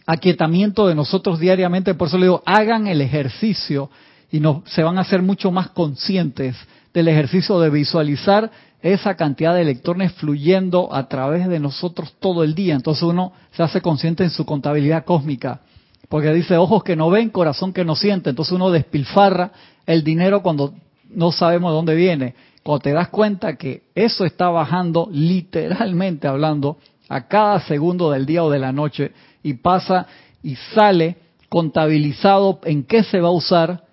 [0.05, 3.89] aquietamiento de nosotros diariamente, por eso le digo, hagan el ejercicio
[4.31, 6.55] y no, se van a hacer mucho más conscientes
[6.93, 12.53] del ejercicio de visualizar esa cantidad de electrones fluyendo a través de nosotros todo el
[12.53, 12.75] día.
[12.75, 15.61] Entonces uno se hace consciente en su contabilidad cósmica,
[16.09, 18.29] porque dice ojos que no ven, corazón que no siente.
[18.29, 19.51] Entonces uno despilfarra
[19.85, 20.73] el dinero cuando
[21.09, 22.35] no sabemos de dónde viene.
[22.63, 26.77] Cuando te das cuenta que eso está bajando literalmente hablando
[27.09, 29.11] a cada segundo del día o de la noche
[29.41, 30.05] y pasa
[30.43, 31.17] y sale
[31.49, 33.87] contabilizado en qué se va a usar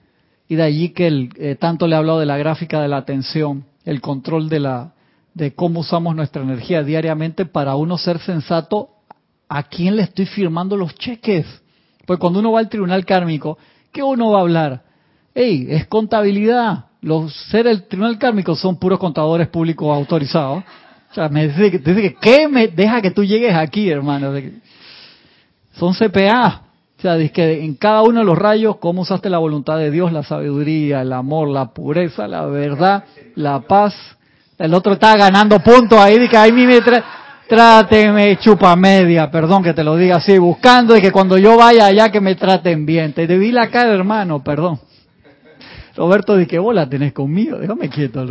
[0.49, 2.99] y de allí que el, eh, tanto le he hablado de la gráfica de la
[2.99, 4.95] atención el control de la
[5.35, 8.91] de cómo usamos nuestra energía diariamente para uno ser sensato
[9.49, 11.45] a quién le estoy firmando los cheques.
[12.07, 13.59] Pues cuando uno va al tribunal kármico,
[13.93, 14.83] ¿qué uno va a hablar?
[15.35, 16.87] Hey, es contabilidad.
[17.01, 20.63] los seres del tribunal kármico son puros contadores públicos autorizados.
[21.11, 24.33] O sea, me dice, dice que, ¿qué me deja que tú llegues aquí, hermano?
[25.73, 26.64] Son CPA.
[27.05, 29.91] O sea, dice que en cada uno de los rayos, cómo usaste la voluntad de
[29.91, 33.95] Dios, la sabiduría, el amor, la pureza, la verdad, la paz.
[34.57, 36.81] El otro está ganando puntos ahí, dice que ahí me
[37.47, 41.85] tráteme chupa media, perdón que te lo diga así, buscando y que cuando yo vaya
[41.85, 43.13] allá que me traten bien.
[43.13, 44.81] Te debí la cara, hermano, perdón.
[45.95, 47.59] Roberto, ¿de qué bola tenés conmigo?
[47.59, 48.25] Déjame quieto.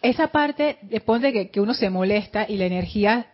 [0.00, 3.26] Esa parte, después de que uno se molesta y la energía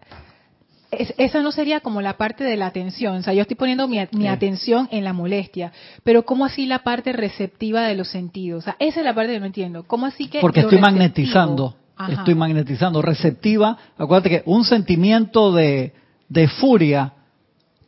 [0.99, 3.17] esa no sería como la parte de la atención.
[3.17, 5.73] O sea, yo estoy poniendo mi, atención en la molestia.
[6.03, 8.63] Pero ¿cómo así la parte receptiva de los sentidos?
[8.63, 9.85] O sea, esa es la parte que no entiendo.
[9.85, 10.41] ¿Cómo así que...
[10.41, 11.77] Porque estoy magnetizando.
[12.09, 13.03] Estoy magnetizando.
[13.03, 13.77] Receptiva.
[13.97, 15.93] Acuérdate que un sentimiento de,
[16.29, 17.13] de furia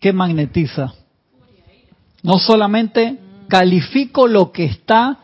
[0.01, 0.92] que magnetiza.
[2.23, 5.19] No solamente califico lo que está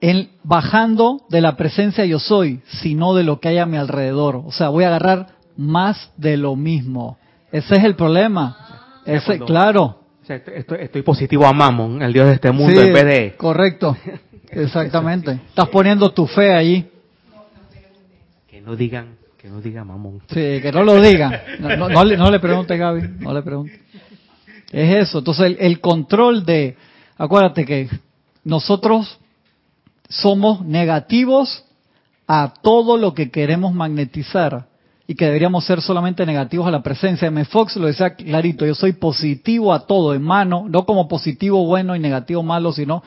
[0.00, 4.36] en, bajando de la presencia yo soy, sino de lo que hay a mi alrededor.
[4.44, 7.18] O sea, voy a agarrar más de lo mismo.
[7.50, 9.00] Ese es el problema.
[9.06, 10.00] Ese, claro.
[10.26, 13.36] estoy, positivo a Mammon, el Dios de este mundo, en vez de...
[13.36, 13.96] Correcto.
[14.50, 15.32] Exactamente.
[15.48, 16.86] Estás poniendo tu fe allí.
[18.48, 20.22] Que no digan, que no diga Mammon.
[20.28, 21.32] Sí, que no lo digan.
[21.60, 23.16] No, le, no le pregunte, Gaby.
[23.20, 23.80] No le pregunte.
[24.72, 25.18] Es eso.
[25.18, 26.76] Entonces, el, el control de...
[27.16, 27.88] Acuérdate que
[28.42, 29.18] nosotros
[30.08, 31.64] somos negativos
[32.26, 34.66] a todo lo que queremos magnetizar
[35.06, 37.28] y que deberíamos ser solamente negativos a la presencia.
[37.28, 37.44] M.
[37.44, 41.94] Fox lo decía clarito, yo soy positivo a todo en mano, no como positivo bueno
[41.94, 43.02] y negativo malo, sino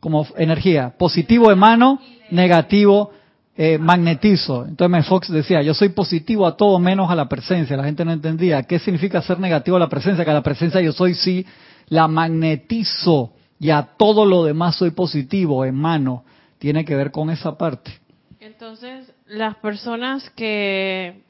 [0.00, 0.94] como energía.
[0.96, 3.10] Positivo en mano, negativo
[3.54, 4.64] eh, magnetizo.
[4.64, 5.02] Entonces M.
[5.02, 7.76] Fox decía, yo soy positivo a todo menos a la presencia.
[7.76, 8.62] La gente no entendía.
[8.62, 10.24] ¿Qué significa ser negativo a la presencia?
[10.24, 11.44] Que a la presencia yo soy sí,
[11.88, 16.24] la magnetizo y a todo lo demás soy positivo en mano.
[16.58, 17.92] Tiene que ver con esa parte.
[18.40, 21.22] Entonces, las personas que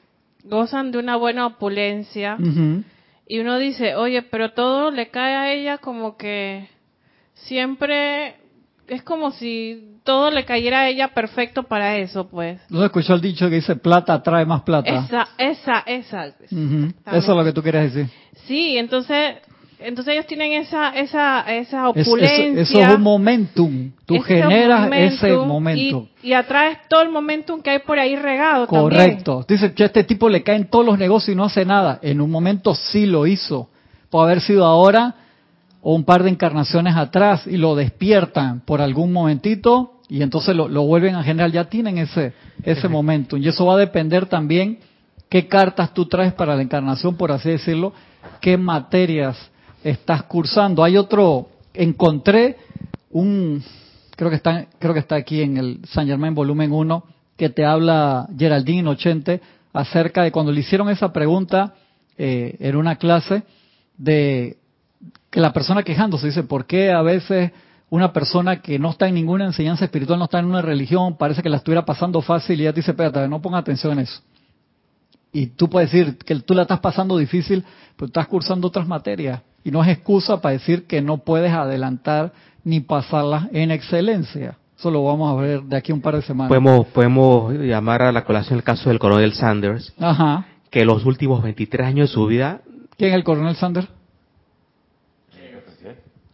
[0.43, 2.37] gozan de una buena opulencia
[3.27, 6.69] y uno dice, oye, pero todo le cae a ella como que
[7.33, 8.35] siempre
[8.87, 12.59] es como si todo le cayera a ella perfecto para eso, pues.
[12.69, 14.89] ¿No escuchó el dicho que dice plata trae más plata?
[14.89, 16.25] Esa, esa, esa.
[16.27, 18.11] Eso es lo que tú quieres decir.
[18.45, 19.37] Sí, entonces
[19.83, 22.61] entonces ellos tienen esa esa esa opulencia.
[22.61, 23.91] eso, es un momentum.
[24.05, 26.07] Tú generas ese momentum.
[26.21, 29.45] Y, atraes todo el momentum que hay por ahí regado Correcto.
[29.47, 31.99] Dice, que a este tipo le caen todos los negocios y no hace nada.
[32.01, 33.69] En un momento sí lo hizo.
[34.09, 35.15] Puede haber sido ahora
[35.81, 40.67] o un par de encarnaciones atrás y lo despiertan por algún momentito y entonces lo,
[40.67, 41.51] lo vuelven a generar.
[41.51, 43.41] Ya tienen ese, ese momentum.
[43.41, 44.79] Y eso va a depender también
[45.29, 47.93] qué cartas tú traes para la encarnación, por así decirlo,
[48.39, 49.49] qué materias
[49.83, 50.83] estás cursando.
[50.83, 52.57] Hay otro, encontré
[53.11, 53.63] un,
[54.15, 57.03] creo que está, creo que está aquí en el San Germain volumen 1,
[57.37, 59.41] que te habla Geraldine Ochente
[59.73, 61.73] acerca de cuando le hicieron esa pregunta
[62.17, 63.43] eh, en una clase
[63.97, 64.57] de
[65.29, 67.51] que la persona quejándose dice, ¿por qué a veces
[67.89, 71.41] una persona que no está en ninguna enseñanza espiritual, no está en una religión, parece
[71.41, 74.21] que la estuviera pasando fácil y ella dice, espérate, no ponga atención en eso?
[75.33, 77.65] Y tú puedes decir que tú la estás pasando difícil,
[77.95, 79.41] pero estás cursando otras materias.
[79.63, 82.31] Y no es excusa para decir que no puedes adelantar
[82.63, 84.57] ni pasarlas en excelencia.
[84.77, 86.49] Eso lo vamos a ver de aquí a un par de semanas.
[86.49, 90.45] Podemos, podemos llamar a la colación el caso del coronel Sanders, Ajá.
[90.69, 92.61] que los últimos 23 años de su vida...
[92.97, 93.87] ¿Quién es el coronel Sanders?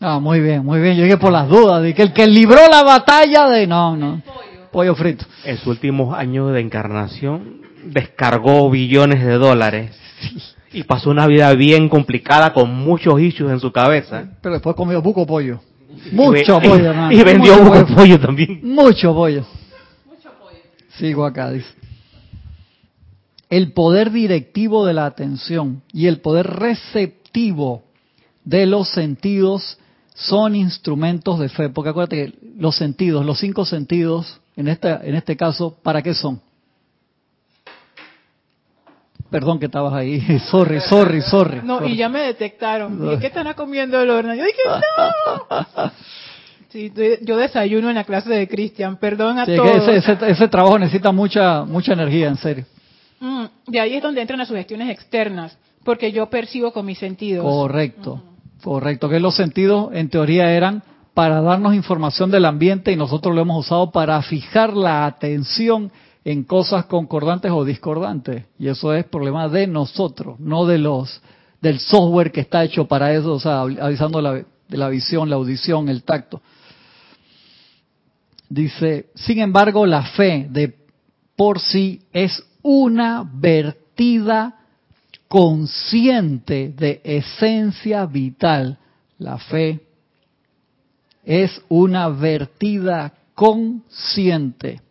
[0.02, 0.96] Ah, muy bien, muy bien.
[0.96, 3.68] Yo llegué por las dudas de que el que libró la batalla de...
[3.68, 4.22] No, no.
[4.72, 5.26] Pollo frito.
[5.44, 9.96] En sus últimos años de encarnación descargó billones de dólares
[10.72, 14.30] y pasó una vida bien complicada con muchos issues en su cabeza.
[14.42, 15.60] Pero después comió buco pollo.
[16.12, 17.12] Mucho pollo, hermano.
[17.12, 18.20] Y vendió buco pollo.
[18.20, 18.60] también.
[18.64, 19.46] Mucho pollo.
[20.06, 20.60] Mucho pollo.
[20.98, 21.70] Sigo acá, dice.
[23.50, 27.84] El poder directivo de la atención y el poder receptivo
[28.46, 29.80] de los sentidos
[30.14, 31.70] son instrumentos de fe.
[31.70, 36.14] Porque acuérdate que los sentidos, los cinco sentidos, en, esta, en este caso, ¿para qué
[36.14, 36.42] son?
[39.30, 40.40] Perdón que estabas ahí.
[40.52, 41.62] Sorry, sorry, sorry.
[41.64, 43.00] No, y ya me detectaron.
[43.00, 44.34] Dije, ¿qué están comiendo el horno?
[44.34, 45.92] Yo dije, no.
[46.70, 48.98] Sí, yo desayuno en la clase de Cristian.
[48.98, 49.88] Perdón a todos.
[49.88, 52.66] ese, ese, trabajo necesita mucha mucha energía, en serio.
[53.20, 57.44] Mm, de ahí es donde entran las sugestiones externas, porque yo percibo con mis sentidos.
[57.44, 58.22] Correcto,
[58.64, 59.10] correcto.
[59.10, 60.84] Que los sentidos, en teoría, eran
[61.16, 65.92] para darnos información del ambiente y nosotros lo hemos usado para fijar la atención
[66.32, 68.46] en cosas concordantes o discordantes.
[68.60, 71.20] Y eso es problema de nosotros, no de los
[71.60, 75.38] del software que está hecho para eso, o sea, avisando la, de la visión, la
[75.38, 76.40] audición, el tacto.
[78.48, 80.78] Dice, sin embargo, la fe de
[81.36, 84.56] por sí es una vertida
[85.28, 88.78] consciente de esencia vital.
[89.18, 89.80] La fe
[91.26, 94.82] es una vertida consciente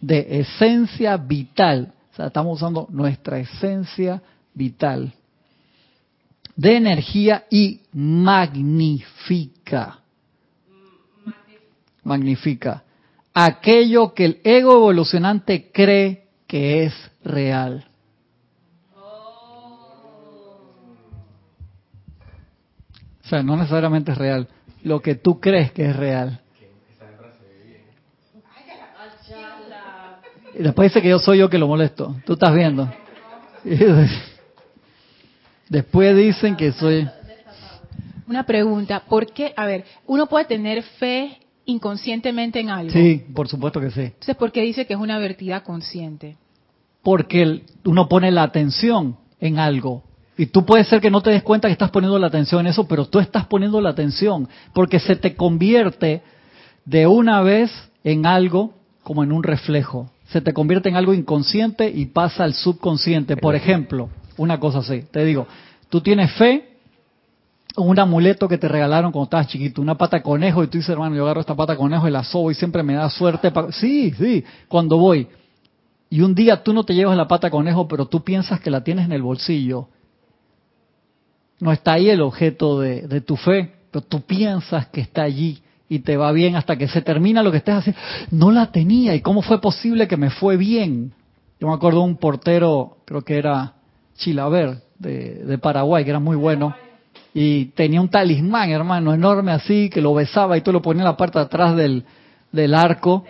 [0.00, 1.92] de esencia vital.
[2.12, 4.22] O sea, estamos usando nuestra esencia
[4.54, 5.12] vital
[6.54, 10.00] de energía y magnifica.
[12.02, 12.84] Magnifica
[13.38, 17.86] aquello que el ego evolucionante cree que es real.
[23.22, 24.48] O sea, no necesariamente es real,
[24.84, 26.40] lo que tú crees que es real.
[30.58, 32.16] Y después dice que yo soy yo que lo molesto.
[32.24, 32.90] Tú estás viendo.
[35.68, 37.08] Después dicen que soy...
[38.26, 39.52] Una pregunta, ¿por qué?
[39.56, 42.90] A ver, uno puede tener fe inconscientemente en algo.
[42.90, 44.00] Sí, por supuesto que sí.
[44.00, 46.36] Entonces, ¿por qué dice que es una vertida consciente?
[47.02, 50.04] Porque uno pone la atención en algo.
[50.38, 52.68] Y tú puedes ser que no te des cuenta que estás poniendo la atención en
[52.68, 56.22] eso, pero tú estás poniendo la atención porque se te convierte
[56.84, 57.70] de una vez
[58.04, 60.10] en algo como en un reflejo.
[60.28, 63.36] Se te convierte en algo inconsciente y pasa al subconsciente.
[63.36, 65.46] Por ejemplo, una cosa así, te digo,
[65.88, 66.76] tú tienes fe
[67.76, 70.90] un amuleto que te regalaron cuando estabas chiquito, una pata de conejo, y tú dices,
[70.90, 73.52] hermano, yo agarro esta pata de conejo y la sobo y siempre me da suerte.
[73.72, 75.28] Sí, sí, cuando voy.
[76.08, 78.70] Y un día tú no te llevas la pata de conejo, pero tú piensas que
[78.70, 79.88] la tienes en el bolsillo.
[81.60, 85.62] No está ahí el objeto de, de tu fe, pero tú piensas que está allí
[85.88, 88.00] y te va bien hasta que se termina lo que estés haciendo.
[88.30, 91.12] No la tenía, ¿y cómo fue posible que me fue bien?
[91.60, 93.74] Yo me acuerdo de un portero, creo que era
[94.16, 96.74] Chilaver, de, Paraguay, que era muy bueno
[97.34, 101.10] y tenía un talismán, hermano, enorme así, que lo besaba y tú lo ponías en
[101.10, 102.04] la parte de atrás del,
[102.50, 103.24] del arco,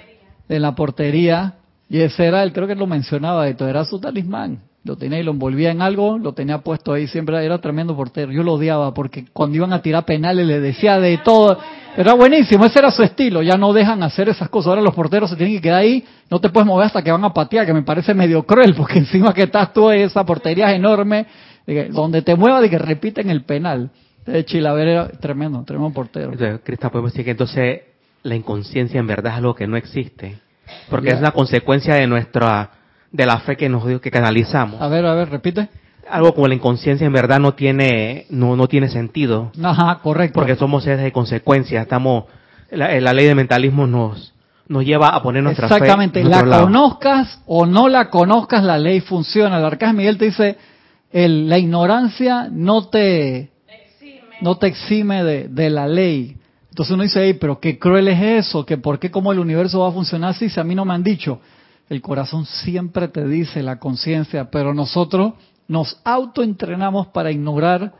[0.48, 1.54] de la portería,
[1.88, 4.60] y ese era él, creo que lo mencionaba, esto era su talismán.
[4.84, 8.30] Lo tenía y lo envolvía en algo, lo tenía puesto ahí, siempre era tremendo portero.
[8.30, 11.58] Yo lo odiaba porque cuando iban a tirar penales le decía de todo.
[11.96, 13.42] Era buenísimo, ese era su estilo.
[13.42, 14.68] Ya no dejan hacer esas cosas.
[14.68, 17.24] Ahora los porteros se tienen que quedar ahí, no te puedes mover hasta que van
[17.24, 20.76] a patear, que me parece medio cruel, porque encima que estás tú, esa portería es
[20.76, 21.26] enorme,
[21.90, 23.90] donde te muevas de que repiten el penal.
[24.26, 26.32] De Chilaver era tremendo, tremendo portero.
[26.62, 27.80] Cristian, podemos decir que entonces
[28.24, 30.38] la inconsciencia en verdad es algo que no existe,
[30.90, 32.70] porque es una consecuencia de nuestra,
[33.12, 34.82] de la fe que nos que canalizamos.
[34.82, 35.68] A ver, a ver, repite.
[36.08, 39.50] Algo como la inconsciencia en verdad no tiene, no, no tiene sentido.
[39.62, 40.34] Ajá, correcto.
[40.34, 42.24] Porque somos seres de consecuencia, estamos,
[42.70, 44.34] la, la ley de mentalismo nos,
[44.68, 49.58] nos lleva a poner nuestra Exactamente, la conozcas o no la conozcas, la ley funciona.
[49.58, 50.56] El arcángel Miguel te dice,
[51.12, 53.50] el, la ignorancia no te,
[54.40, 56.36] no te exime de, de, la ley.
[56.70, 59.88] Entonces uno dice, pero qué cruel es eso, que por qué cómo el universo va
[59.88, 61.40] a funcionar así si a mí no me han dicho.
[61.88, 65.34] El corazón siempre te dice la conciencia, pero nosotros
[65.68, 67.92] nos autoentrenamos para ignorar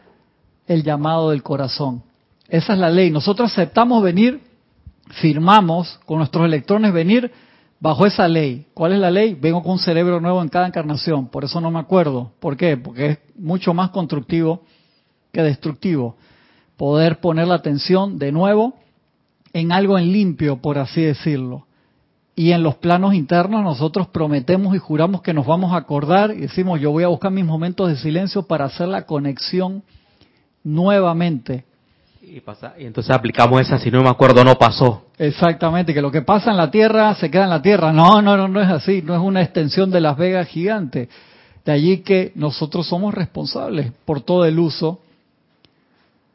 [0.66, 2.02] el llamado del corazón.
[2.48, 3.10] Esa es la ley.
[3.10, 4.40] Nosotros aceptamos venir,
[5.08, 7.32] firmamos con nuestros electrones venir
[7.80, 8.66] bajo esa ley.
[8.74, 9.34] ¿Cuál es la ley?
[9.34, 11.28] Vengo con un cerebro nuevo en cada encarnación.
[11.28, 12.32] Por eso no me acuerdo.
[12.40, 12.76] ¿Por qué?
[12.76, 14.62] Porque es mucho más constructivo
[15.32, 16.16] que destructivo.
[16.76, 18.74] Poder poner la atención de nuevo
[19.52, 21.65] en algo en limpio, por así decirlo.
[22.36, 26.42] Y en los planos internos nosotros prometemos y juramos que nos vamos a acordar y
[26.42, 29.82] decimos, yo voy a buscar mis momentos de silencio para hacer la conexión
[30.62, 31.64] nuevamente
[32.28, 35.04] y, pasa, y entonces aplicamos esa, si no me acuerdo, no pasó.
[35.16, 37.92] Exactamente, que lo que pasa en la Tierra se queda en la Tierra.
[37.92, 41.08] No, no, no, no es así, no es una extensión de Las Vegas gigante.
[41.64, 45.00] De allí que nosotros somos responsables por todo el uso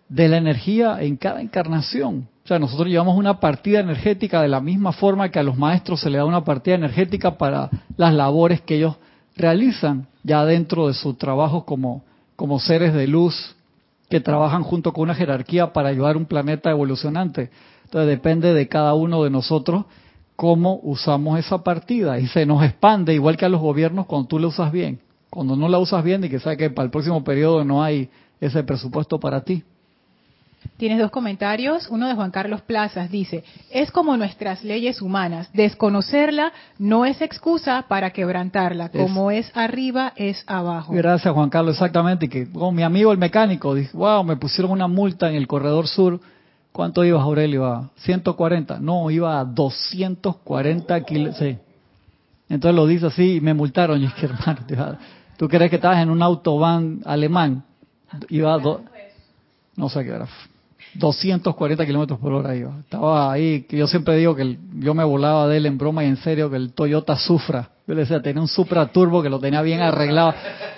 [0.08, 2.30] de la energía en cada encarnación.
[2.44, 6.02] O sea, nosotros llevamos una partida energética de la misma forma que a los maestros
[6.02, 8.96] se le da una partida energética para las labores que ellos
[9.36, 12.04] realizan ya dentro de su trabajo como,
[12.36, 13.56] como seres de luz
[14.10, 17.52] que trabajan junto con una jerarquía para ayudar a un planeta evolucionante.
[17.86, 19.86] Entonces depende de cada uno de nosotros
[20.36, 24.40] cómo usamos esa partida y se nos expande igual que a los gobiernos cuando tú
[24.40, 25.00] la usas bien.
[25.30, 28.10] Cuando no la usas bien y que sabes que para el próximo periodo no hay
[28.42, 29.64] ese presupuesto para ti.
[30.78, 31.88] Tienes dos comentarios.
[31.90, 35.52] Uno de Juan Carlos Plazas dice, es como nuestras leyes humanas.
[35.54, 38.90] Desconocerla no es excusa para quebrantarla.
[38.90, 40.94] Como es, arriba, es abajo.
[40.94, 42.28] Gracias Juan Carlos, exactamente.
[42.30, 46.20] que mi amigo el mecánico dice, wow, me pusieron una multa en el corredor sur.
[46.72, 47.66] ¿Cuánto ibas, Aurelio?
[47.66, 48.80] ¿A 140?
[48.80, 51.38] No, iba a 240 kilos.
[51.38, 51.58] Sí.
[52.50, 54.02] Entonces lo dice así y me multaron.
[54.02, 54.98] Y es que, hermano,
[55.38, 57.64] ¿tú crees que estabas en un autobahn alemán?
[58.30, 58.58] Iba a...
[58.58, 58.82] Do...
[59.76, 60.28] No sé qué era
[60.96, 62.80] 240 kilómetros por hora iba.
[62.80, 66.08] Estaba ahí, que yo siempre digo que yo me volaba de él en broma y
[66.08, 67.70] en serio, que el Toyota Supra.
[67.88, 70.34] Yo le decía, tenía un Supra Turbo que lo tenía bien arreglado.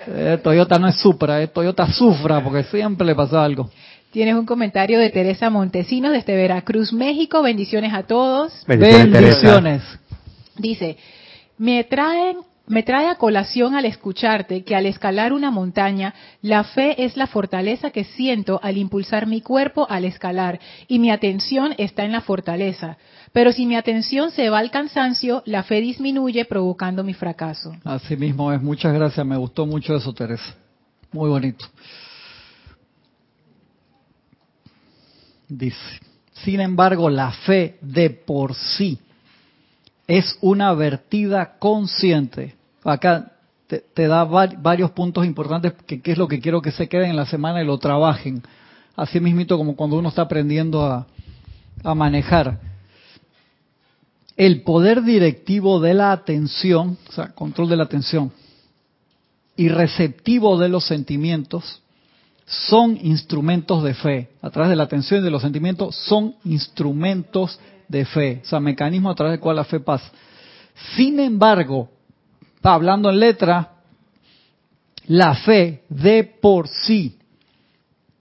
[0.07, 3.69] Eh, Toyota no es Supra, es Toyota Sufra, porque siempre le pasaba algo.
[4.11, 7.41] Tienes un comentario de Teresa Montesinos desde Veracruz, México.
[7.41, 8.53] Bendiciones a todos.
[8.67, 9.81] Bendiciones.
[10.55, 10.97] Dice,
[11.57, 17.03] me traen me trae a colación al escucharte que al escalar una montaña, la fe
[17.03, 22.05] es la fortaleza que siento al impulsar mi cuerpo al escalar y mi atención está
[22.05, 22.97] en la fortaleza.
[23.33, 27.75] Pero si mi atención se va al cansancio, la fe disminuye provocando mi fracaso.
[27.83, 28.61] Así mismo es.
[28.61, 29.25] Muchas gracias.
[29.25, 30.55] Me gustó mucho eso, Teresa.
[31.11, 31.65] Muy bonito.
[35.49, 35.99] Dice,
[36.31, 38.97] sin embargo, la fe de por sí
[40.17, 42.55] es una vertida consciente.
[42.83, 43.31] Acá
[43.67, 47.25] te, da varios puntos importantes que, es lo que quiero que se queden en la
[47.25, 48.43] semana y lo trabajen.
[48.95, 51.07] Así mismito como cuando uno está aprendiendo a,
[51.95, 52.59] manejar.
[54.37, 58.31] El poder directivo de la atención, o sea, control de la atención,
[59.55, 61.81] y receptivo de los sentimientos,
[62.45, 64.29] son instrumentos de fe.
[64.41, 67.59] A través de la atención y de los sentimientos son instrumentos
[67.93, 70.11] de fe, o sea, mecanismo a través del cual la fe pasa.
[70.95, 71.89] Sin embargo,
[72.63, 73.73] hablando en letra,
[75.05, 77.17] la fe de por sí,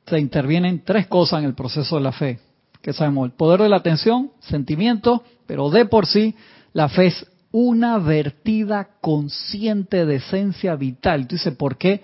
[0.06, 2.38] se intervienen tres cosas en el proceso de la fe,
[2.82, 6.34] que sabemos, el poder de la atención, sentimiento, pero de por sí,
[6.74, 11.26] la fe es una vertida consciente de esencia vital.
[11.26, 12.02] Tú dices, ¿por qué?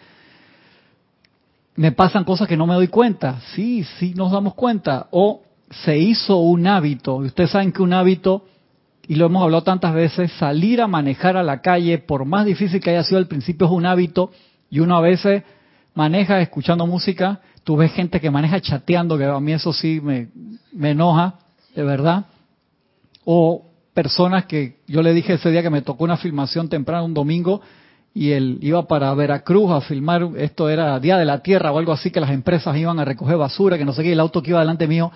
[1.74, 3.40] Me pasan cosas que no me doy cuenta.
[3.54, 5.08] Sí, sí nos damos cuenta.
[5.10, 7.22] O se hizo un hábito.
[7.22, 8.44] Y ustedes saben que un hábito,
[9.06, 12.80] y lo hemos hablado tantas veces, salir a manejar a la calle, por más difícil
[12.80, 14.30] que haya sido al principio, es un hábito.
[14.70, 15.42] Y uno a veces
[15.94, 17.40] maneja escuchando música.
[17.64, 20.28] Tú ves gente que maneja chateando, que a mí eso sí me,
[20.72, 21.34] me enoja,
[21.74, 22.26] de verdad.
[23.24, 27.14] O personas que yo le dije ese día que me tocó una filmación temprana un
[27.14, 27.60] domingo
[28.14, 31.92] y él iba para Veracruz a filmar, esto era Día de la Tierra o algo
[31.92, 34.50] así, que las empresas iban a recoger basura, que no sé qué, el auto que
[34.50, 35.12] iba delante mío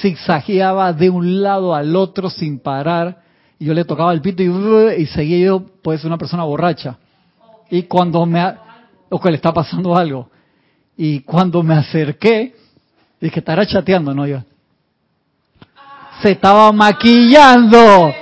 [0.00, 3.22] zigzagueaba de un lado al otro sin parar.
[3.58, 6.98] Y yo le tocaba el pito y, y seguía yo, pues, una persona borracha.
[7.70, 8.42] Y cuando me...
[9.08, 10.28] O que le está pasando algo.
[10.96, 12.54] Y cuando me acerqué,
[13.20, 14.26] dije, estará chateando, ¿no?
[14.26, 14.42] Yo.
[16.22, 18.12] Se estaba maquillando.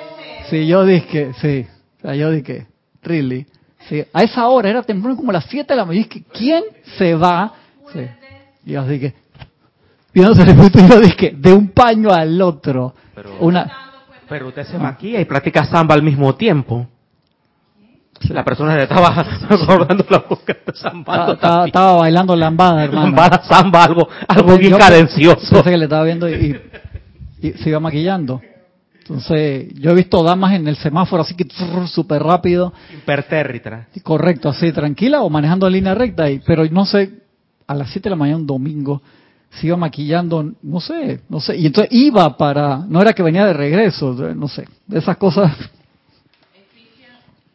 [0.51, 1.67] Sí, yo dije, sí.
[1.99, 2.67] O sea, yo dije,
[3.03, 3.47] really.
[3.89, 6.07] Sí, a esa hora, era temprano como las 7 de la mañana.
[6.33, 6.65] ¿quién
[6.99, 7.55] se va?
[7.93, 8.01] Sí.
[8.67, 9.15] Y yo dije,
[10.15, 12.95] el futuro dije, de un paño al otro.
[13.15, 13.71] Pero, una...
[14.29, 16.87] pero usted se maquilla y practica samba al mismo tiempo.
[18.31, 19.09] La persona le estaba
[19.49, 21.33] acordando la boca samba.
[21.33, 23.07] Estaba, estaba, bailando lambada, hermano.
[23.07, 25.63] Lambada, samba, algo, algo bien cadencioso.
[25.63, 26.59] que le estaba viendo y,
[27.43, 28.41] y, se iba maquillando.
[29.01, 31.47] Entonces, yo he visto damas en el semáforo así que
[31.87, 32.73] súper rápido.
[32.95, 33.89] Impertérrita.
[34.03, 36.31] Correcto, así, tranquila o manejando en línea recta.
[36.31, 37.11] Y, pero no sé,
[37.67, 39.03] a las 7 de la mañana un domingo,
[39.61, 43.47] se iba maquillando, no sé, no sé, y entonces iba para, no era que venía
[43.47, 45.53] de regreso, no sé, de esas cosas.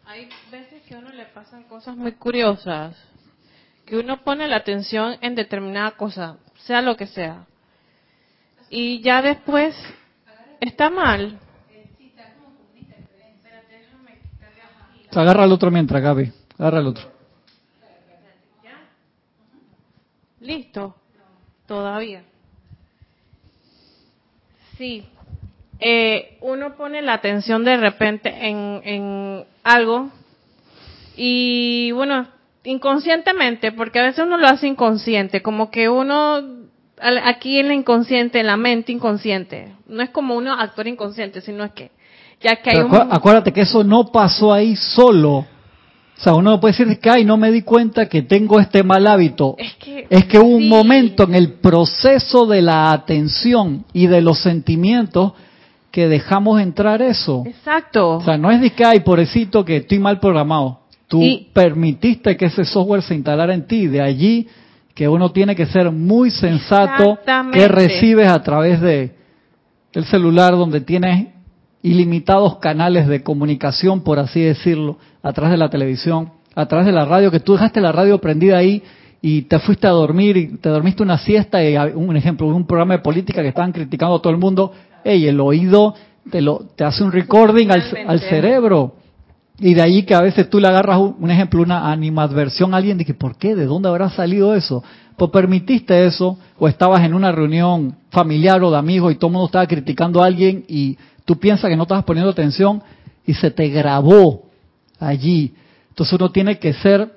[0.05, 2.95] Hay veces que a uno le pasan cosas muy curiosas,
[3.85, 7.45] que uno pone la atención en determinada cosa, sea lo que sea,
[8.69, 9.75] y ya después
[10.61, 11.39] está mal.
[15.11, 17.11] Agarra al otro mientras, Gaby, agarra al otro.
[20.39, 20.95] Listo.
[21.69, 22.23] Todavía.
[24.75, 25.05] Sí.
[25.79, 30.09] Eh, uno pone la atención de repente en, en algo
[31.15, 32.27] y bueno,
[32.63, 36.41] inconscientemente, porque a veces uno lo hace inconsciente, como que uno
[37.23, 41.63] aquí en la inconsciente, en la mente inconsciente, no es como uno actor inconsciente, sino
[41.63, 41.91] es que
[42.41, 42.95] ya que hay un...
[42.95, 45.45] Acuérdate que eso no pasó ahí solo.
[46.19, 49.07] O sea, uno puede decir que, ay, no me di cuenta que tengo este mal
[49.07, 49.55] hábito.
[49.57, 54.19] Es que, es que hubo un momento en el proceso de la atención y de
[54.19, 55.31] los sentimientos
[55.91, 57.43] que dejamos entrar eso.
[57.45, 58.17] Exacto.
[58.17, 60.81] O sea, no es de que, ay, pobrecito, que estoy mal programado.
[61.07, 61.21] Tú
[61.53, 63.87] permitiste que ese software se instalara en ti.
[63.87, 64.45] De allí
[64.93, 67.17] que uno tiene que ser muy sensato
[67.53, 69.15] que recibes a través de
[69.93, 71.29] el celular donde tienes
[71.81, 76.91] ilimitados canales de comunicación, por así decirlo, a través de la televisión, a través de
[76.91, 78.81] la radio, que tú dejaste la radio prendida ahí
[79.21, 82.95] y te fuiste a dormir y te dormiste una siesta y un ejemplo, un programa
[82.95, 84.71] de política que estaban criticando a todo el mundo,
[85.03, 85.93] hey, el oído
[86.31, 88.95] te, lo, te hace un recording al, cerebro.
[89.59, 92.97] Y de ahí que a veces tú le agarras un, ejemplo, una animadversión a alguien
[92.97, 93.55] de que, ¿por qué?
[93.55, 94.83] ¿De dónde habrá salido eso?
[95.19, 99.33] pues permitiste eso, o estabas en una reunión familiar o de amigos y todo el
[99.33, 102.81] mundo estaba criticando a alguien y tú piensas que no estabas poniendo atención
[103.25, 104.48] y se te grabó
[104.99, 105.53] allí.
[105.89, 107.13] Entonces uno tiene que ser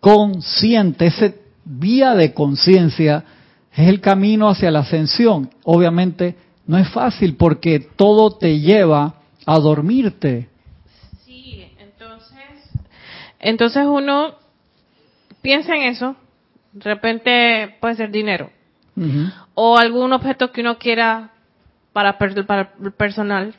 [0.00, 3.24] consciente, ese vía de conciencia
[3.72, 5.50] es el camino hacia la ascensión.
[5.64, 9.14] Obviamente no es fácil porque todo te lleva
[9.46, 10.48] a dormirte.
[11.24, 12.38] Sí, entonces,
[13.40, 14.34] entonces uno
[15.42, 16.16] piensa en eso,
[16.72, 18.50] de repente puede ser dinero
[19.54, 21.32] o algún objeto que uno quiera
[21.92, 23.54] para, para el personal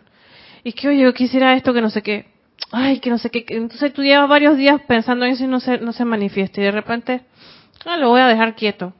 [0.64, 2.26] y que oye yo quisiera esto que no sé qué,
[2.72, 5.60] ay que no sé qué, entonces tú llevas varios días pensando en eso y no
[5.60, 7.22] se no se manifiesta y de repente
[7.86, 8.94] ah, lo voy a dejar quieto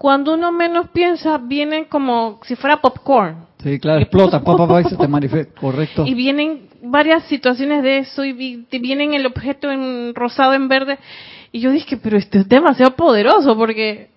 [0.00, 3.44] cuando uno menos piensa, vienen como si fuera popcorn.
[3.62, 6.06] Sí, claro, explota, papá, y se te manifiesta, correcto.
[6.06, 10.98] Y vienen varias situaciones de eso, y te vienen el objeto en rosado, en verde,
[11.52, 14.08] y yo dije, pero esto es demasiado poderoso, porque...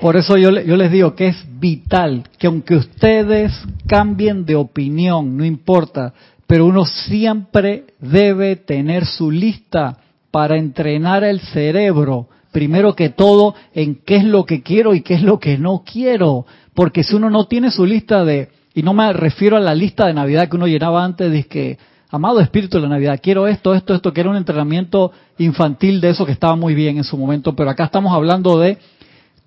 [0.00, 3.52] Por eso yo, yo les digo que es vital, que aunque ustedes
[3.86, 6.14] cambien de opinión, no importa,
[6.46, 9.98] pero uno siempre debe tener su lista
[10.30, 15.12] para entrenar el cerebro primero que todo en qué es lo que quiero y qué
[15.12, 16.46] es lo que no quiero.
[16.72, 20.06] Porque si uno no tiene su lista de, y no me refiero a la lista
[20.06, 21.76] de Navidad que uno llenaba antes, de que,
[22.08, 26.08] amado espíritu de la Navidad, quiero esto, esto, esto, que era un entrenamiento infantil de
[26.08, 28.78] eso que estaba muy bien en su momento, pero acá estamos hablando de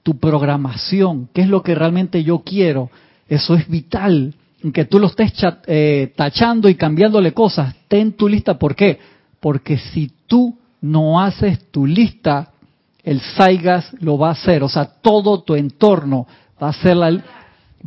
[0.04, 2.92] tu programación, qué es lo que realmente yo quiero.
[3.28, 4.36] Eso es vital,
[4.74, 5.34] que tú lo estés
[5.68, 8.58] eh, tachando y cambiándole cosas, ten tu lista.
[8.58, 9.00] ¿Por qué?
[9.40, 12.52] Porque si tú no haces tu lista,
[13.04, 16.28] el Saigas lo va a hacer, o sea, todo tu entorno
[16.62, 17.12] va a hacer la,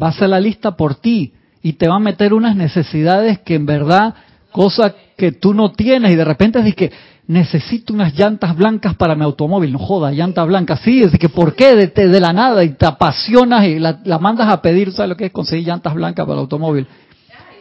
[0.01, 3.55] va a hacer la lista por ti y te va a meter unas necesidades que
[3.55, 4.15] en verdad,
[4.51, 6.93] cosas que tú no tienes y de repente es de que
[7.27, 11.55] necesito unas llantas blancas para mi automóvil, no joda, llantas blancas, sí, es que ¿por
[11.55, 11.75] qué?
[11.77, 15.17] De, de, la nada y te apasionas y la, la, mandas a pedir, ¿sabes lo
[15.17, 16.87] que es conseguir llantas blancas para el automóvil?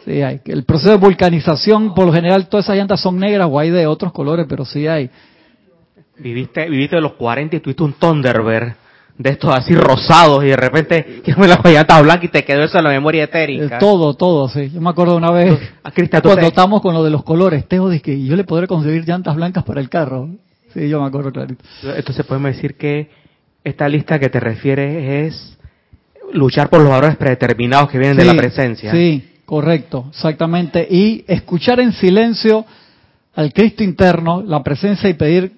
[0.04, 0.40] Sí hay.
[0.44, 3.86] El proceso de vulcanización, por lo general, todas esas llantas son negras o hay de
[3.86, 5.08] otros colores, pero sí hay.
[6.18, 8.81] Viviste, viviste de los 40 y tuviste un Thunderbird
[9.18, 12.78] de estos así rosados y de repente me la llantas blanca y te quedó eso
[12.78, 13.76] en la memoria etérica.
[13.76, 14.70] Eh, todo, todo, sí.
[14.70, 15.58] Yo me acuerdo una vez
[16.22, 19.36] cuando estamos con lo de los colores, Teo dice que yo le podré conseguir llantas
[19.36, 20.28] blancas para el carro.
[20.72, 21.62] Sí, yo me acuerdo clarito.
[21.82, 23.10] Entonces podemos decir que
[23.62, 25.58] esta lista que te refieres es
[26.32, 28.90] luchar por los valores predeterminados que vienen de la presencia.
[28.90, 30.86] Sí, correcto, exactamente.
[30.90, 32.64] Y escuchar en silencio
[33.34, 35.52] al Cristo interno, la presencia y pedir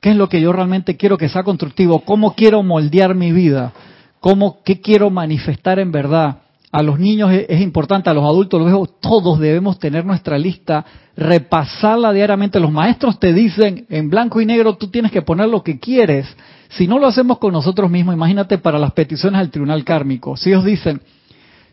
[0.00, 2.00] ¿Qué es lo que yo realmente quiero que sea constructivo?
[2.00, 3.72] ¿Cómo quiero moldear mi vida?
[4.20, 6.38] ¿Cómo, ¿Qué quiero manifestar en verdad?
[6.72, 10.84] A los niños es, importante, a los adultos, los todos debemos tener nuestra lista,
[11.16, 12.60] repasarla diariamente.
[12.60, 16.26] Los maestros te dicen en blanco y negro, tú tienes que poner lo que quieres.
[16.68, 20.36] Si no lo hacemos con nosotros mismos, imagínate para las peticiones al tribunal kármico.
[20.36, 21.00] Si ellos dicen,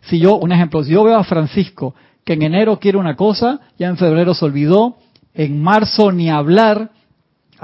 [0.02, 1.94] si yo, un ejemplo, si yo veo a Francisco
[2.24, 4.96] que en enero quiere una cosa, ya en febrero se olvidó,
[5.34, 6.90] en marzo ni hablar,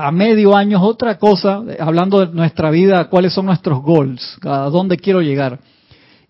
[0.06, 4.96] a medio año otra cosa, hablando de nuestra vida, cuáles son nuestros goals, a dónde
[4.96, 5.60] quiero llegar.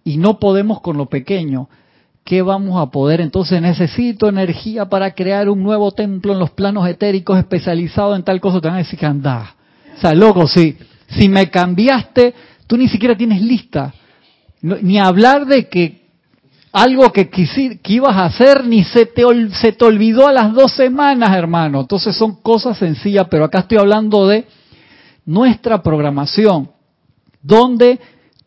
[0.05, 1.69] Y no podemos con lo pequeño.
[2.25, 3.21] ¿Qué vamos a poder?
[3.21, 8.41] Entonces necesito energía para crear un nuevo templo en los planos etéricos especializado en tal
[8.41, 8.61] cosa.
[8.61, 9.55] Te van a decir que anda.
[9.97, 10.77] O sea, loco, si,
[11.09, 12.35] si me cambiaste,
[12.67, 13.93] tú ni siquiera tienes lista.
[14.63, 16.00] ni hablar de que
[16.73, 19.23] algo que, que ibas a hacer ni se te,
[19.61, 21.81] se te olvidó a las dos semanas, hermano.
[21.81, 24.47] Entonces son cosas sencillas, pero acá estoy hablando de
[25.27, 26.71] nuestra programación,
[27.43, 27.99] donde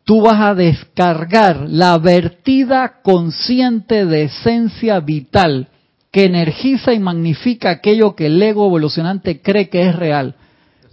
[0.03, 5.69] tú vas a descargar la vertida consciente de esencia vital
[6.11, 10.35] que energiza y magnifica aquello que el ego evolucionante cree que es real.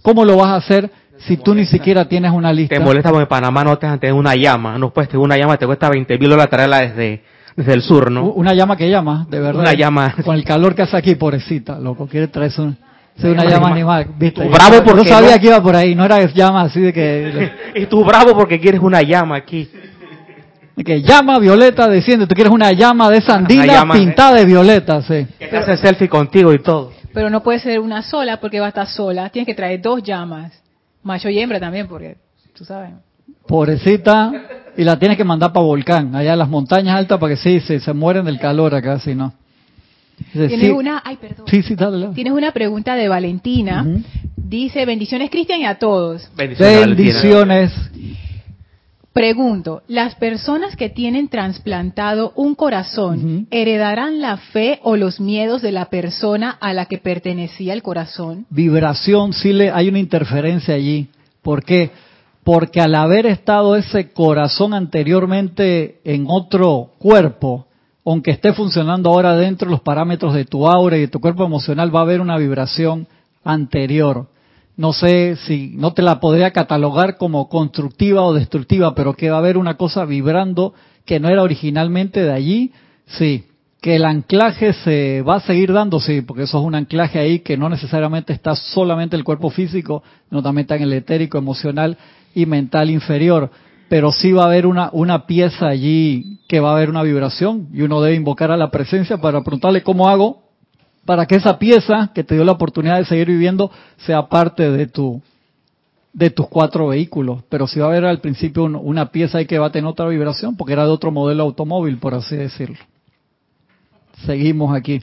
[0.01, 0.91] ¿Cómo lo vas a hacer?
[1.27, 2.75] Si tú ni siquiera tienes una lista.
[2.75, 5.57] Te molesta porque en Panamá no te tener una llama, no puedes tener una llama,
[5.57, 7.21] te cuesta 20 mil dólares traerla desde,
[7.55, 8.25] desde el sur, ¿no?
[8.31, 9.61] Una llama que llama, de verdad.
[9.61, 10.15] Una llama.
[10.25, 12.75] Con el calor que hace aquí, pobrecita, loco, quiere traerse una,
[13.23, 14.47] una llama animal, ¿viste?
[14.47, 17.51] bravo porque no sabía que iba por ahí, no era llama así de que...
[17.75, 19.69] y tú bravo porque quieres una llama aquí.
[20.75, 25.27] De que llama violeta desciende, tú quieres una llama de sandina pintada de violeta, sí.
[25.37, 26.93] Que te hace selfie contigo y todo.
[27.13, 30.01] Pero no puede ser una sola porque va a estar sola, tienes que traer dos
[30.01, 30.60] llamas.
[31.03, 32.17] Macho y hembra también, porque
[32.55, 32.91] tú sabes.
[33.47, 34.31] Pobrecita,
[34.77, 37.59] y la tienes que mandar para Volcán, allá en las montañas altas, para que sí,
[37.59, 39.33] se, se mueren del calor acá, si no.
[40.33, 41.45] Tienes una, ay, perdón.
[41.49, 43.85] Sí, sí, dale, Tienes una pregunta de Valentina.
[44.35, 46.29] Dice, bendiciones Cristian y a todos.
[46.35, 46.87] Bendiciones.
[46.87, 47.71] bendiciones.
[49.13, 55.73] Pregunto, ¿las personas que tienen trasplantado un corazón heredarán la fe o los miedos de
[55.73, 58.45] la persona a la que pertenecía el corazón?
[58.49, 61.09] Vibración, sí le, hay una interferencia allí.
[61.41, 61.91] ¿Por qué?
[62.43, 67.67] porque al haber estado ese corazón anteriormente en otro cuerpo,
[68.05, 71.45] aunque esté funcionando ahora dentro de los parámetros de tu aura y de tu cuerpo
[71.45, 73.07] emocional, va a haber una vibración
[73.43, 74.27] anterior.
[74.77, 79.37] No sé si no te la podría catalogar como constructiva o destructiva, pero que va
[79.37, 80.73] a haber una cosa vibrando
[81.05, 82.71] que no era originalmente de allí,
[83.05, 83.45] sí.
[83.81, 87.39] Que el anclaje se va a seguir dando, sí, porque eso es un anclaje ahí
[87.39, 91.39] que no necesariamente está solamente en el cuerpo físico, sino también está en el etérico,
[91.39, 91.97] emocional
[92.35, 93.49] y mental inferior.
[93.89, 97.69] Pero sí va a haber una, una pieza allí que va a haber una vibración
[97.73, 100.50] y uno debe invocar a la presencia para preguntarle cómo hago
[101.05, 104.87] para que esa pieza que te dio la oportunidad de seguir viviendo sea parte de
[104.87, 105.21] tu
[106.13, 109.59] de tus cuatro vehículos, pero si va a haber al principio una pieza ahí que
[109.59, 112.77] va a tener otra vibración, porque era de otro modelo automóvil, por así decirlo.
[114.25, 115.01] Seguimos aquí.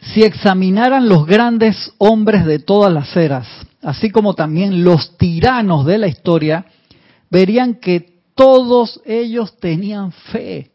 [0.00, 3.46] Si examinaran los grandes hombres de todas las eras,
[3.82, 6.64] así como también los tiranos de la historia,
[7.30, 10.70] verían que todos ellos tenían fe.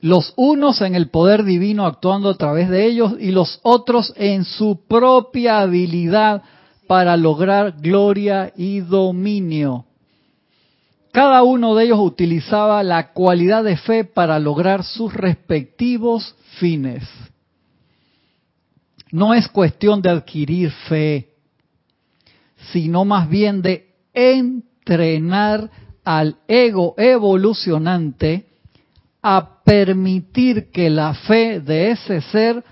[0.00, 4.44] Los unos en el poder divino actuando a través de ellos y los otros en
[4.44, 6.42] su propia habilidad
[6.86, 9.84] para lograr gloria y dominio.
[11.12, 17.02] Cada uno de ellos utilizaba la cualidad de fe para lograr sus respectivos fines.
[19.10, 21.34] No es cuestión de adquirir fe,
[22.72, 25.70] sino más bien de entrenar
[26.04, 28.46] al ego evolucionante
[29.22, 32.64] a permitir que la fe de ese ser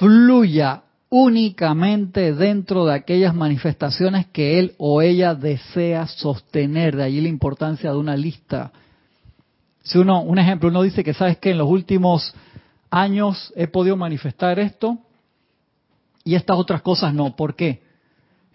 [0.00, 6.96] fluya únicamente dentro de aquellas manifestaciones que él o ella desea sostener.
[6.96, 8.72] De allí la importancia de una lista.
[9.84, 12.34] Si uno, un ejemplo, uno dice que sabes que en los últimos
[12.90, 14.98] años he podido manifestar esto
[16.24, 17.36] y estas otras cosas no.
[17.36, 17.84] ¿Por qué?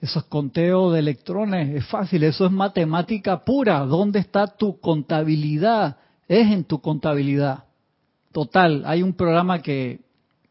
[0.01, 3.79] Eso es conteo de electrones, es fácil, eso es matemática pura.
[3.85, 5.95] ¿Dónde está tu contabilidad?
[6.31, 7.65] Es en tu contabilidad.
[8.31, 9.99] Total, hay un programa que,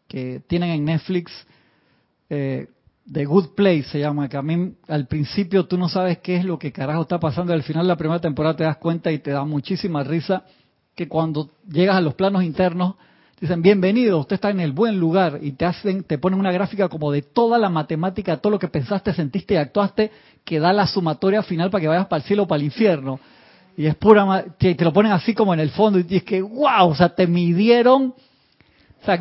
[0.08, 1.32] que tienen en Netflix
[2.28, 2.68] eh,
[3.10, 6.44] The Good Place se llama, que a mí al principio tú no sabes qué es
[6.44, 9.20] lo que carajo está pasando, al final de la primera temporada te das cuenta y
[9.20, 10.44] te da muchísima risa
[10.94, 12.96] que cuando llegas a los planos internos
[13.40, 16.90] dicen bienvenido, usted está en el buen lugar y te hacen, te ponen una gráfica
[16.90, 20.12] como de toda la matemática, todo lo que pensaste, sentiste y actuaste,
[20.44, 23.18] que da la sumatoria final para que vayas para el cielo o para el infierno.
[23.76, 26.42] Y es pura, te, te lo ponen así como en el fondo y dices que
[26.42, 28.14] wow, o sea, te midieron.
[29.02, 29.18] O sea,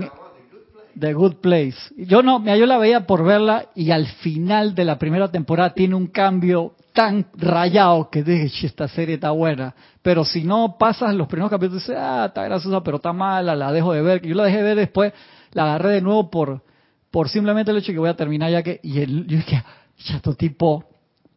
[1.00, 1.78] The Good Place.
[1.96, 5.96] Yo no, yo la veía por verla y al final de la primera temporada tiene
[5.96, 9.74] un cambio tan rayado que dije, esta serie está buena.
[10.02, 13.72] Pero si no pasas los primeros capítulos, dices, ah, está graciosa, pero está mala, la
[13.72, 14.22] dejo de ver.
[14.26, 15.14] Yo la dejé de ver después,
[15.54, 16.64] la agarré de nuevo por,
[17.12, 19.64] por simplemente el hecho de que voy a terminar ya que, y el, yo dije,
[19.98, 20.89] chato tipo,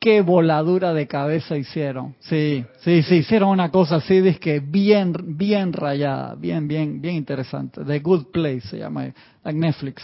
[0.03, 2.17] qué voladura de cabeza hicieron.
[2.19, 7.85] Sí, sí, sí, hicieron una cosa así, que bien, bien rayada, bien, bien, bien interesante.
[7.85, 9.07] The Good Place se llama,
[9.45, 10.03] en Netflix.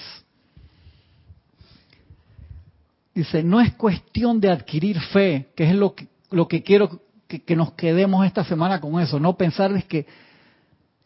[3.13, 7.43] Dice, no es cuestión de adquirir fe, que es lo que, lo que quiero que,
[7.43, 10.07] que nos quedemos esta semana con eso, no pensar es que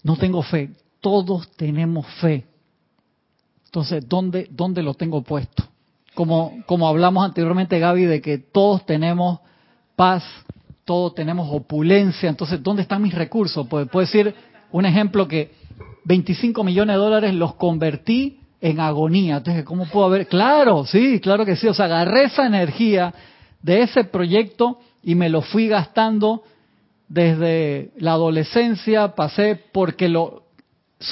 [0.03, 0.69] no tengo fe,
[1.01, 2.45] todos tenemos fe.
[3.65, 5.72] Entonces, ¿dónde, dónde lo tengo puesto?
[6.15, 9.41] Como, como hablamos anteriormente, Gaby, de que todos tenemos
[9.97, 10.25] paz,
[10.85, 13.67] todos tenemos opulencia, entonces, ¿dónde están mis recursos?
[13.69, 14.35] Pues, puedo decir
[14.73, 15.53] un ejemplo que
[16.05, 19.39] 25 millones de dólares los convertí en agonía.
[19.39, 20.27] Entonces, ¿cómo puedo haber?
[20.27, 21.67] Claro, sí, claro que sí.
[21.69, 23.13] O sea, agarré esa energía
[23.61, 26.43] de ese proyecto y me lo fui gastando
[27.09, 30.42] desde la adolescencia, pasé porque lo,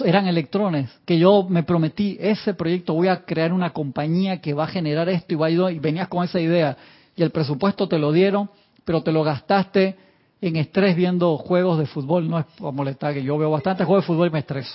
[0.04, 4.64] eran electrones, que yo me prometí, ese proyecto voy a crear una compañía que va
[4.64, 6.76] a generar esto y va a ir, y venías con esa idea
[7.16, 8.50] y el presupuesto te lo dieron,
[8.84, 9.96] pero te lo gastaste
[10.40, 14.04] en estrés viendo juegos de fútbol, no es para molestar, que yo veo bastante juegos
[14.04, 14.74] de fútbol y me estreso.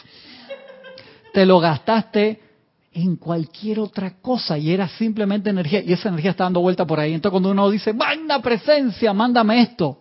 [1.34, 2.39] Te lo gastaste
[2.93, 6.99] en cualquier otra cosa y era simplemente energía y esa energía está dando vuelta por
[6.99, 7.13] ahí.
[7.13, 9.97] Entonces cuando uno dice, manda presencia, mándame esto,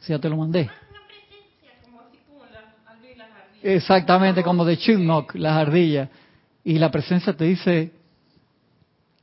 [0.00, 0.68] si ya te lo mandé.
[3.62, 6.08] Exactamente, como de Chimnok, las ardillas.
[6.64, 7.92] Y la presencia te dice,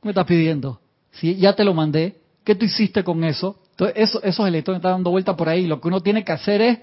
[0.02, 0.80] me estás pidiendo?
[1.12, 3.58] Si ya te lo mandé, ¿qué tú hiciste con eso?
[3.70, 5.66] Entonces, eso, esos electrones están dando vuelta por ahí.
[5.66, 6.78] Lo que uno tiene que hacer es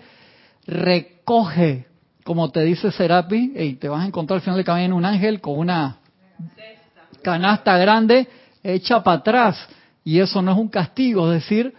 [0.65, 1.87] recoge,
[2.23, 5.41] como te dice Serapi, y te vas a encontrar al final del camino un ángel
[5.41, 5.97] con una
[7.21, 8.27] canasta grande
[8.63, 9.67] hecha para atrás.
[10.03, 11.73] Y eso no es un castigo, es decir,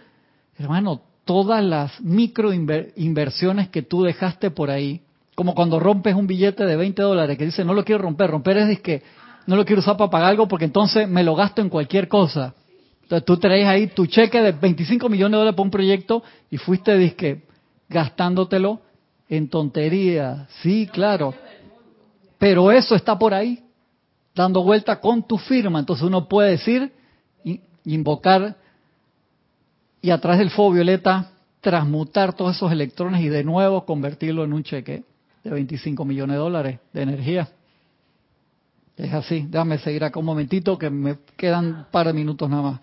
[0.57, 5.01] hermano, todas las micro inversiones que tú dejaste por ahí,
[5.35, 8.57] como cuando rompes un billete de 20 dólares que dice no lo quiero romper, romper
[8.57, 9.03] es que
[9.45, 12.55] no lo quiero usar para pagar algo porque entonces me lo gasto en cualquier cosa.
[13.03, 16.57] Entonces tú traes ahí tu cheque de 25 millones de dólares para un proyecto y
[16.57, 17.43] fuiste disque
[17.87, 18.81] gastándotelo
[19.29, 20.47] en tontería.
[20.63, 21.35] Sí, claro.
[22.39, 23.63] Pero eso está por ahí,
[24.33, 25.79] dando vuelta con tu firma.
[25.79, 26.91] Entonces uno puede decir,
[27.83, 28.55] invocar
[30.01, 31.31] y a través del fuego violeta
[31.61, 35.03] transmutar todos esos electrones y de nuevo convertirlo en un cheque
[35.45, 37.47] de 25 millones de dólares de energía.
[38.97, 39.45] Es así.
[39.47, 42.81] Déjame seguir acá un momentito que me quedan un par de minutos nada más.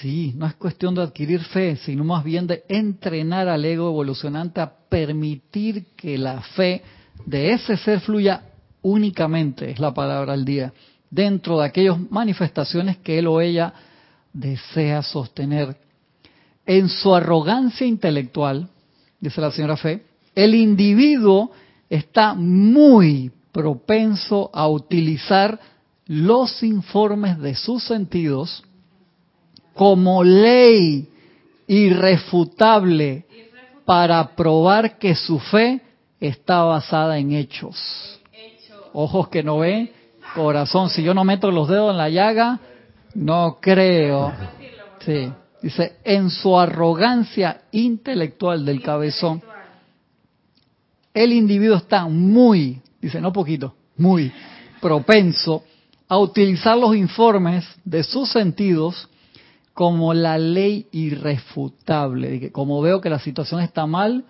[0.00, 4.60] Sí, no es cuestión de adquirir fe, sino más bien de entrenar al ego evolucionante
[4.60, 6.82] a permitir que la fe
[7.26, 8.44] de ese ser fluya
[8.82, 10.72] únicamente, es la palabra al día,
[11.10, 13.74] dentro de aquellas manifestaciones que él o ella
[14.32, 15.76] desea sostener.
[16.66, 18.68] En su arrogancia intelectual,
[19.20, 20.04] dice la señora Fe,
[20.34, 21.50] el individuo
[21.88, 25.58] está muy propenso a utilizar
[26.06, 28.64] los informes de sus sentidos
[29.74, 31.08] como ley
[31.66, 33.26] irrefutable
[33.84, 35.80] para probar que su fe
[36.20, 38.20] está basada en hechos.
[38.92, 39.90] Ojos que no ven,
[40.34, 40.90] corazón.
[40.90, 42.60] Si yo no meto los dedos en la llaga,
[43.14, 44.32] no creo.
[45.00, 45.32] Sí.
[45.62, 49.42] Dice, en su arrogancia intelectual del cabezón,
[51.12, 54.32] el individuo está muy, dice, no poquito, muy
[54.80, 55.64] propenso
[56.08, 59.08] a utilizar los informes de sus sentidos
[59.74, 62.50] como la ley irrefutable.
[62.52, 64.24] Como veo que la situación está mal,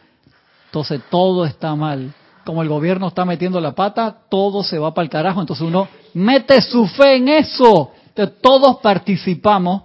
[0.67, 2.13] entonces todo está mal.
[2.45, 5.41] Como el gobierno está metiendo la pata, todo se va para el carajo.
[5.41, 7.93] Entonces uno mete su fe en eso.
[8.09, 9.83] Entonces todos participamos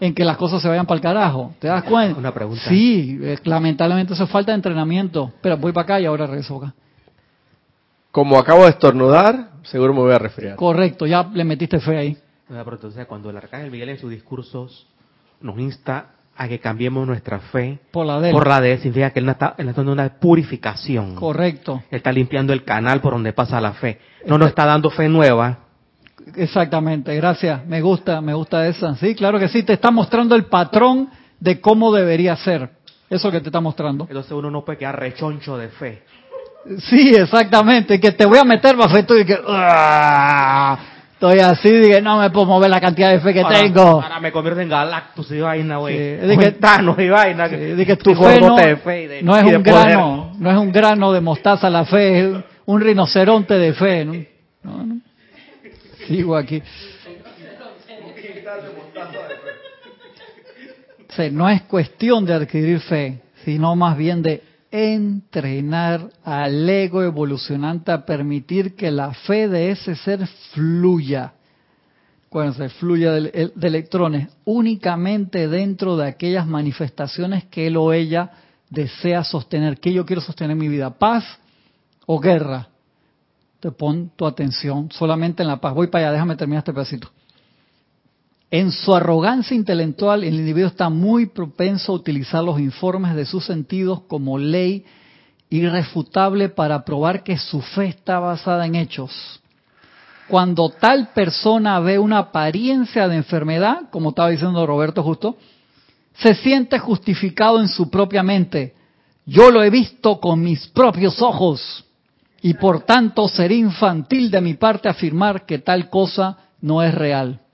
[0.00, 1.54] en que las cosas se vayan para el carajo.
[1.58, 2.18] ¿Te das cuenta?
[2.18, 2.62] Una pregunta.
[2.68, 5.32] Sí, eh, lamentablemente eso es falta de entrenamiento.
[5.40, 6.74] Pero voy para acá y ahora regreso acá.
[8.10, 10.56] Como acabo de estornudar, seguro me voy a resfriar.
[10.56, 12.16] Correcto, ya le metiste fe ahí.
[12.48, 14.86] Pero entonces cuando el arcángel Miguel en sus discursos
[15.40, 18.34] nos insta a que cambiemos nuestra fe por la de él.
[18.34, 21.14] por la de él, significa que él no está, él está dando una purificación.
[21.14, 21.82] Correcto.
[21.90, 23.98] Él está limpiando el canal por donde pasa la fe.
[24.26, 25.65] No nos está dando fe nueva.
[26.34, 27.64] Exactamente, gracias.
[27.66, 28.96] Me gusta, me gusta esa.
[28.96, 31.08] Sí, claro que sí, te está mostrando el patrón
[31.38, 32.70] de cómo debería ser.
[33.08, 34.04] Eso que te está mostrando.
[34.08, 36.02] Entonces uno no puede quedar rechoncho de fe.
[36.78, 39.38] Sí, exactamente, que te voy a meter bajo esto y que...
[39.46, 40.78] ¡ah!
[41.12, 44.02] Estoy así, dije, no me puedo mover la cantidad de fe que ahora, tengo.
[44.02, 45.96] Ahora me convierto en Galactus y vaina, güey.
[45.96, 47.48] Sí, dije, Thanos y vaina.
[47.48, 51.12] Sí, dije, tu fe no, fe de, no es un grano, no es un grano
[51.12, 54.04] de mostaza la fe, es un rinoceronte de fe.
[54.04, 54.12] ¿no?
[54.62, 55.00] No, no.
[56.06, 56.62] Sigo aquí.
[61.32, 68.04] No es cuestión de adquirir fe, sino más bien de entrenar al ego evolucionante a
[68.04, 71.32] permitir que la fe de ese ser fluya.
[72.28, 78.30] Cuando se fluya de, de electrones únicamente dentro de aquellas manifestaciones que él o ella
[78.68, 79.78] desea sostener.
[79.78, 80.90] ¿Qué yo quiero sostener en mi vida?
[80.90, 81.24] ¿Paz
[82.04, 82.68] o guerra?
[83.60, 85.74] Te pon tu atención solamente en la paz.
[85.74, 87.10] Voy para allá, déjame terminar este pedacito.
[88.50, 93.44] En su arrogancia intelectual, el individuo está muy propenso a utilizar los informes de sus
[93.44, 94.84] sentidos como ley
[95.50, 99.12] irrefutable para probar que su fe está basada en hechos.
[100.28, 105.36] Cuando tal persona ve una apariencia de enfermedad, como estaba diciendo Roberto justo,
[106.14, 108.74] se siente justificado en su propia mente.
[109.24, 111.85] Yo lo he visto con mis propios ojos
[112.42, 117.40] y por tanto sería infantil de mi parte afirmar que tal cosa no es real.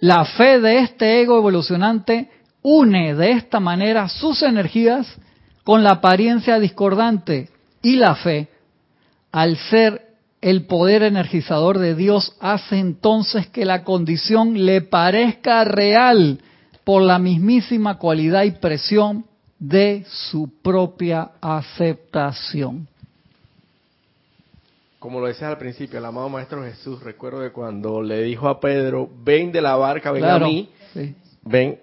[0.00, 2.30] La fe de este ego evolucionante
[2.62, 5.06] une de esta manera sus energías
[5.64, 7.48] con la apariencia discordante
[7.82, 8.48] y la fe,
[9.32, 10.02] al ser
[10.40, 16.40] el poder energizador de Dios, hace entonces que la condición le parezca real
[16.84, 19.24] por la mismísima cualidad y presión
[19.58, 22.86] de su propia aceptación.
[24.98, 28.58] Como lo decía al principio, el amado Maestro Jesús, recuerdo que cuando le dijo a
[28.58, 31.14] Pedro, ven de la barca, ven Claro, a mí, sí.
[31.42, 31.78] ven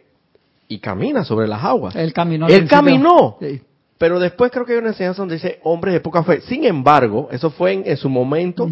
[0.68, 1.96] y camina sobre las aguas.
[1.96, 2.48] Él caminó.
[2.48, 2.78] Él principio.
[2.78, 3.38] caminó.
[3.40, 3.62] Sí.
[4.00, 6.42] Pero después creo que hay una enseñanza donde dice hombres de poca fe.
[6.42, 8.68] Sin embargo, eso fue en, en su momento,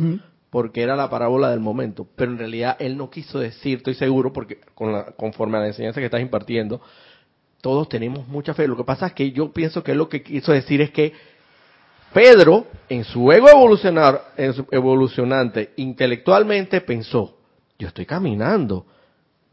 [0.49, 2.07] porque era la parábola del momento.
[2.15, 5.67] Pero en realidad él no quiso decir, estoy seguro, porque con la- conforme a la
[5.67, 6.81] enseñanza que estás impartiendo,
[7.61, 8.67] todos tenemos mucha fe.
[8.67, 11.13] Lo que pasa es que yo pienso que lo que quiso decir es que
[12.13, 17.37] Pedro, en su ego evolucionar, en su evolucionante, intelectualmente pensó,
[17.77, 18.85] yo estoy caminando,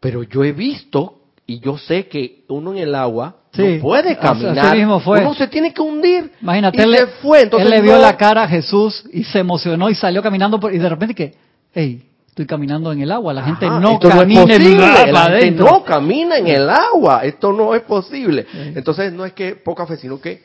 [0.00, 4.16] pero yo he visto y yo sé que uno en el agua Sí, no puede
[4.16, 4.66] caminar.
[4.68, 5.20] así mismo fue.
[5.20, 6.32] Uno se tiene que hundir.
[6.40, 7.42] Imagínate, y él, se le- fue.
[7.42, 10.58] Entonces él le vio no- la cara a Jesús y se emocionó y salió caminando
[10.58, 11.34] por- y de repente que,
[11.74, 15.38] hey, estoy caminando en el agua, la gente Ajá, no camina en el la agua
[15.40, 18.46] gente no camina en el agua, esto no es posible.
[18.74, 20.42] Entonces no es que poca fe, sino que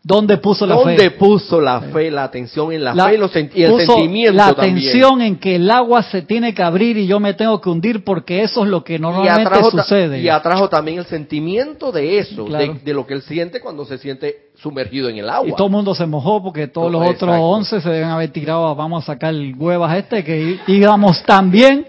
[0.00, 1.10] ¿Dónde puso la ¿dónde fe?
[1.10, 3.94] puso la fe, la atención en la, La- fe y, los sen- y el puso
[3.96, 4.76] sentimiento la también?
[4.78, 8.04] atención en que el agua se tiene que abrir y yo me tengo que hundir
[8.04, 10.20] porque eso es lo que y normalmente atrajo, sucede.
[10.20, 12.74] y atrajo también el sentimiento de eso, Claro.
[12.74, 15.48] de, de lo que él siente cuando se siente sumergido en el agua.
[15.48, 17.42] Y todo el mundo se mojó porque todos No, los otros exacto.
[17.44, 21.86] 11 se deben haber tirado, vamos a sacar el huevas este, que íbamos tan bien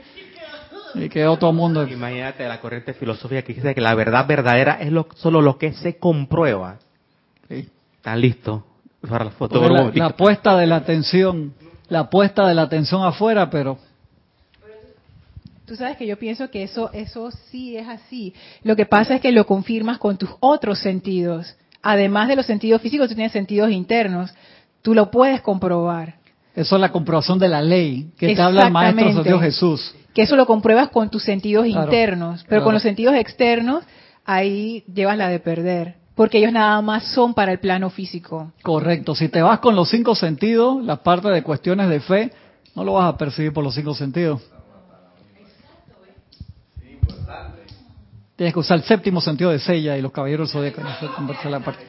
[0.96, 1.88] y quedó todo el mundo.
[1.88, 5.72] Imagínate la corriente filosófica que dice que la verdad verdadera es lo, solo lo que
[5.74, 6.80] se comprueba.
[8.00, 8.08] Sí.
[8.08, 8.64] ¿Están listos?
[9.08, 9.92] Para la foto.
[9.94, 11.54] La, puesta de la atención,
[11.88, 13.78] la puesta de la atención afuera, pero
[15.66, 18.34] Tú sabes que yo pienso que eso, eso sí es así.
[18.64, 21.56] Lo que pasa es que lo confirmas con tus otros sentidos.
[21.84, 24.32] Además de los sentidos físicos, tú tienes sentidos internos.
[24.82, 26.16] Tú lo puedes comprobar.
[26.56, 29.24] eso es la comprobación de la ley que te habla el Maestro.
[29.24, 29.96] Dios Jesús.
[30.16, 32.40] Que eso lo compruebas con tus sentidos Claro, internos.
[32.42, 32.64] Pero claro.
[32.64, 33.84] con los sentidos externos,
[34.26, 35.98] ahí llevas la de perder.
[36.20, 38.52] Porque ellos nada más son para el plano físico.
[38.62, 39.16] Correcto.
[39.16, 42.34] Si te vas con los cinco sentidos, la parte de cuestiones de fe,
[42.76, 44.42] no lo vas a percibir por los cinco sentidos.
[48.36, 50.82] Tienes que usar el séptimo sentido de Sella y los caballeros del zodiaco.
[51.22, 51.86] no la parte.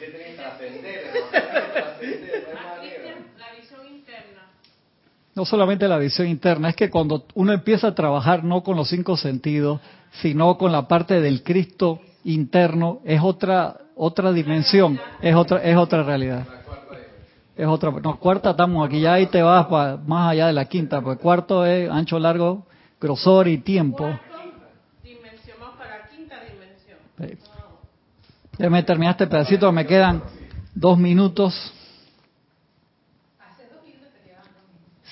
[5.35, 8.89] No solamente la visión interna, es que cuando uno empieza a trabajar no con los
[8.89, 9.81] cinco sentidos,
[10.22, 16.03] sino con la parte del Cristo interno, es otra otra dimensión, es otra es otra
[16.03, 16.46] realidad.
[17.55, 20.64] Es otra, no, cuarta estamos aquí, ya ahí te vas pa- más allá de la
[20.64, 22.66] quinta, pues cuarto es ancho, largo,
[22.98, 24.07] grosor y tiempo.
[25.03, 26.98] Dimensión, vamos para quinta dimensión.
[27.18, 27.38] Sí.
[28.59, 30.22] Ya me terminé este pedacito, me quedan
[30.74, 31.74] dos minutos.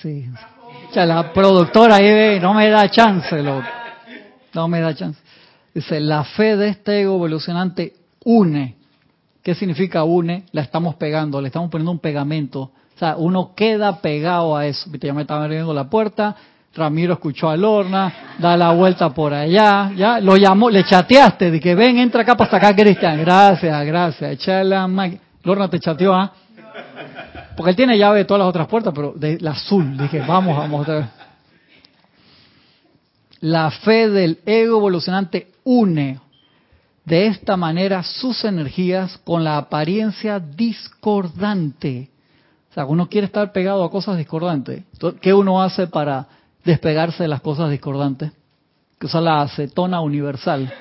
[0.01, 0.25] Sí.
[0.93, 3.67] Ya la productora ahí ve, no me da chance, loco.
[4.55, 5.21] No me da chance.
[5.75, 8.78] Dice, la fe de este ego evolucionante une.
[9.49, 10.43] ¿Qué significa une?
[10.51, 12.61] La estamos pegando, le estamos poniendo un pegamento.
[12.61, 14.87] O sea, uno queda pegado a eso.
[15.01, 16.35] Ya me estaba abriendo la puerta,
[16.75, 21.59] Ramiro escuchó a Lorna, da la vuelta por allá, ya, lo llamó, le chateaste, de
[21.59, 23.19] que ven, entra acá para acá, Cristian.
[23.21, 25.19] Gracias, gracias, echala Mike.
[25.41, 26.31] Lorna te chateó, ¿ah?
[27.57, 29.97] Porque él tiene llave de todas las otras puertas, pero de la azul.
[29.97, 30.81] Dije, vamos, vamos.
[30.81, 31.09] otra.
[33.39, 36.19] La fe del ego evolucionante une
[37.09, 42.11] de esta manera sus energías con la apariencia discordante.
[42.69, 44.83] O sea, uno quiere estar pegado a cosas discordantes.
[45.19, 46.27] ¿Qué uno hace para
[46.63, 48.31] despegarse de las cosas discordantes?
[48.99, 50.71] Que usa la acetona universal.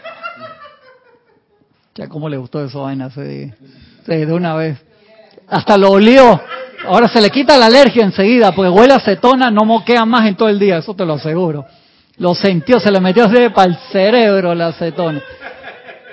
[1.94, 3.08] Ya, ¿cómo le gustó esa vaina?
[3.08, 3.50] Sí,
[4.04, 4.78] sí, de una vez.
[5.48, 6.40] Hasta lo olió.
[6.86, 10.50] Ahora se le quita la alergia enseguida, porque huele acetona, no moquea más en todo
[10.50, 11.64] el día, eso te lo aseguro.
[12.18, 15.22] Lo sintió, se le metió así para el cerebro la acetona.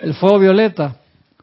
[0.06, 0.98] El fuego violeta,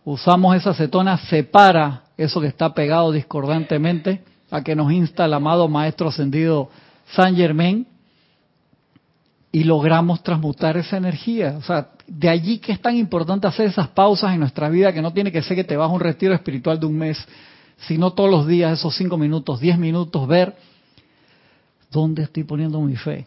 [0.04, 5.66] usamos esa acetona, separa eso que está pegado discordantemente a que nos insta el amado
[5.66, 6.70] Maestro Ascendido
[7.08, 7.84] San Germain
[9.50, 11.56] y logramos transmutar esa energía.
[11.58, 15.02] O sea, de allí que es tan importante hacer esas pausas en nuestra vida, que
[15.02, 17.18] no tiene que ser que te vas a un retiro espiritual de un mes,
[17.88, 20.54] sino todos los días, esos cinco minutos, diez minutos, ver
[21.90, 23.26] dónde estoy poniendo mi fe,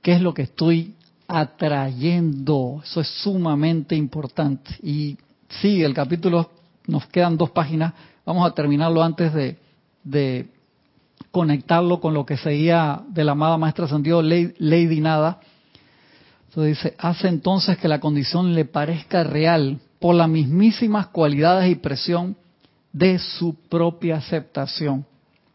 [0.00, 0.94] qué es lo que estoy
[1.30, 2.80] atrayendo.
[2.84, 4.70] Eso es sumamente importante.
[4.82, 5.16] Y
[5.60, 6.50] sí, el capítulo,
[6.86, 7.94] nos quedan dos páginas,
[8.26, 10.48] vamos a terminarlo antes de,
[11.30, 15.38] conectarlo con lo que seguía de la amada maestra Santiago Lady Nada.
[16.48, 21.76] Entonces dice, hace entonces que la condición le parezca real por las mismísimas cualidades y
[21.76, 22.36] presión
[22.92, 25.06] de su propia aceptación.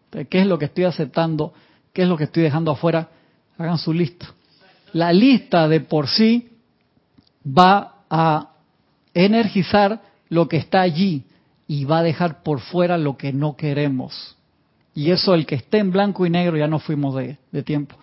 [0.06, 1.54] Entonces, ¿Qué es lo que estoy aceptando?
[1.92, 3.10] ¿Qué es lo que estoy dejando afuera?
[3.58, 4.28] Hagan su lista.
[4.96, 6.48] La lista de por sí
[7.46, 8.52] va a
[9.14, 11.26] energizar lo que está allí
[11.68, 14.38] y va a dejar por fuera lo que no queremos.
[14.94, 17.98] Y eso, el que esté en blanco y negro, ya no fuimos de, tiempo.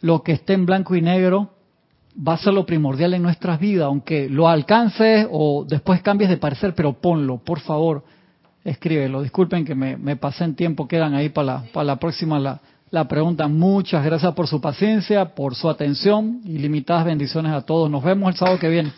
[0.00, 1.50] Lo que esté en blanco y negro
[2.16, 6.38] va a ser lo primordial en nuestras vidas, aunque lo alcances o después cambies de
[6.38, 8.04] parecer, pero ponlo, por favor,
[8.64, 9.20] escríbelo.
[9.20, 12.58] Disculpen que me, me pasé en tiempo, quedan ahí para la, para la próxima la,
[12.92, 13.48] la pregunta.
[13.48, 17.90] Muchas gracias por su paciencia, por su atención y limitadas bendiciones a todos.
[17.90, 18.92] Nos vemos el sábado que viene.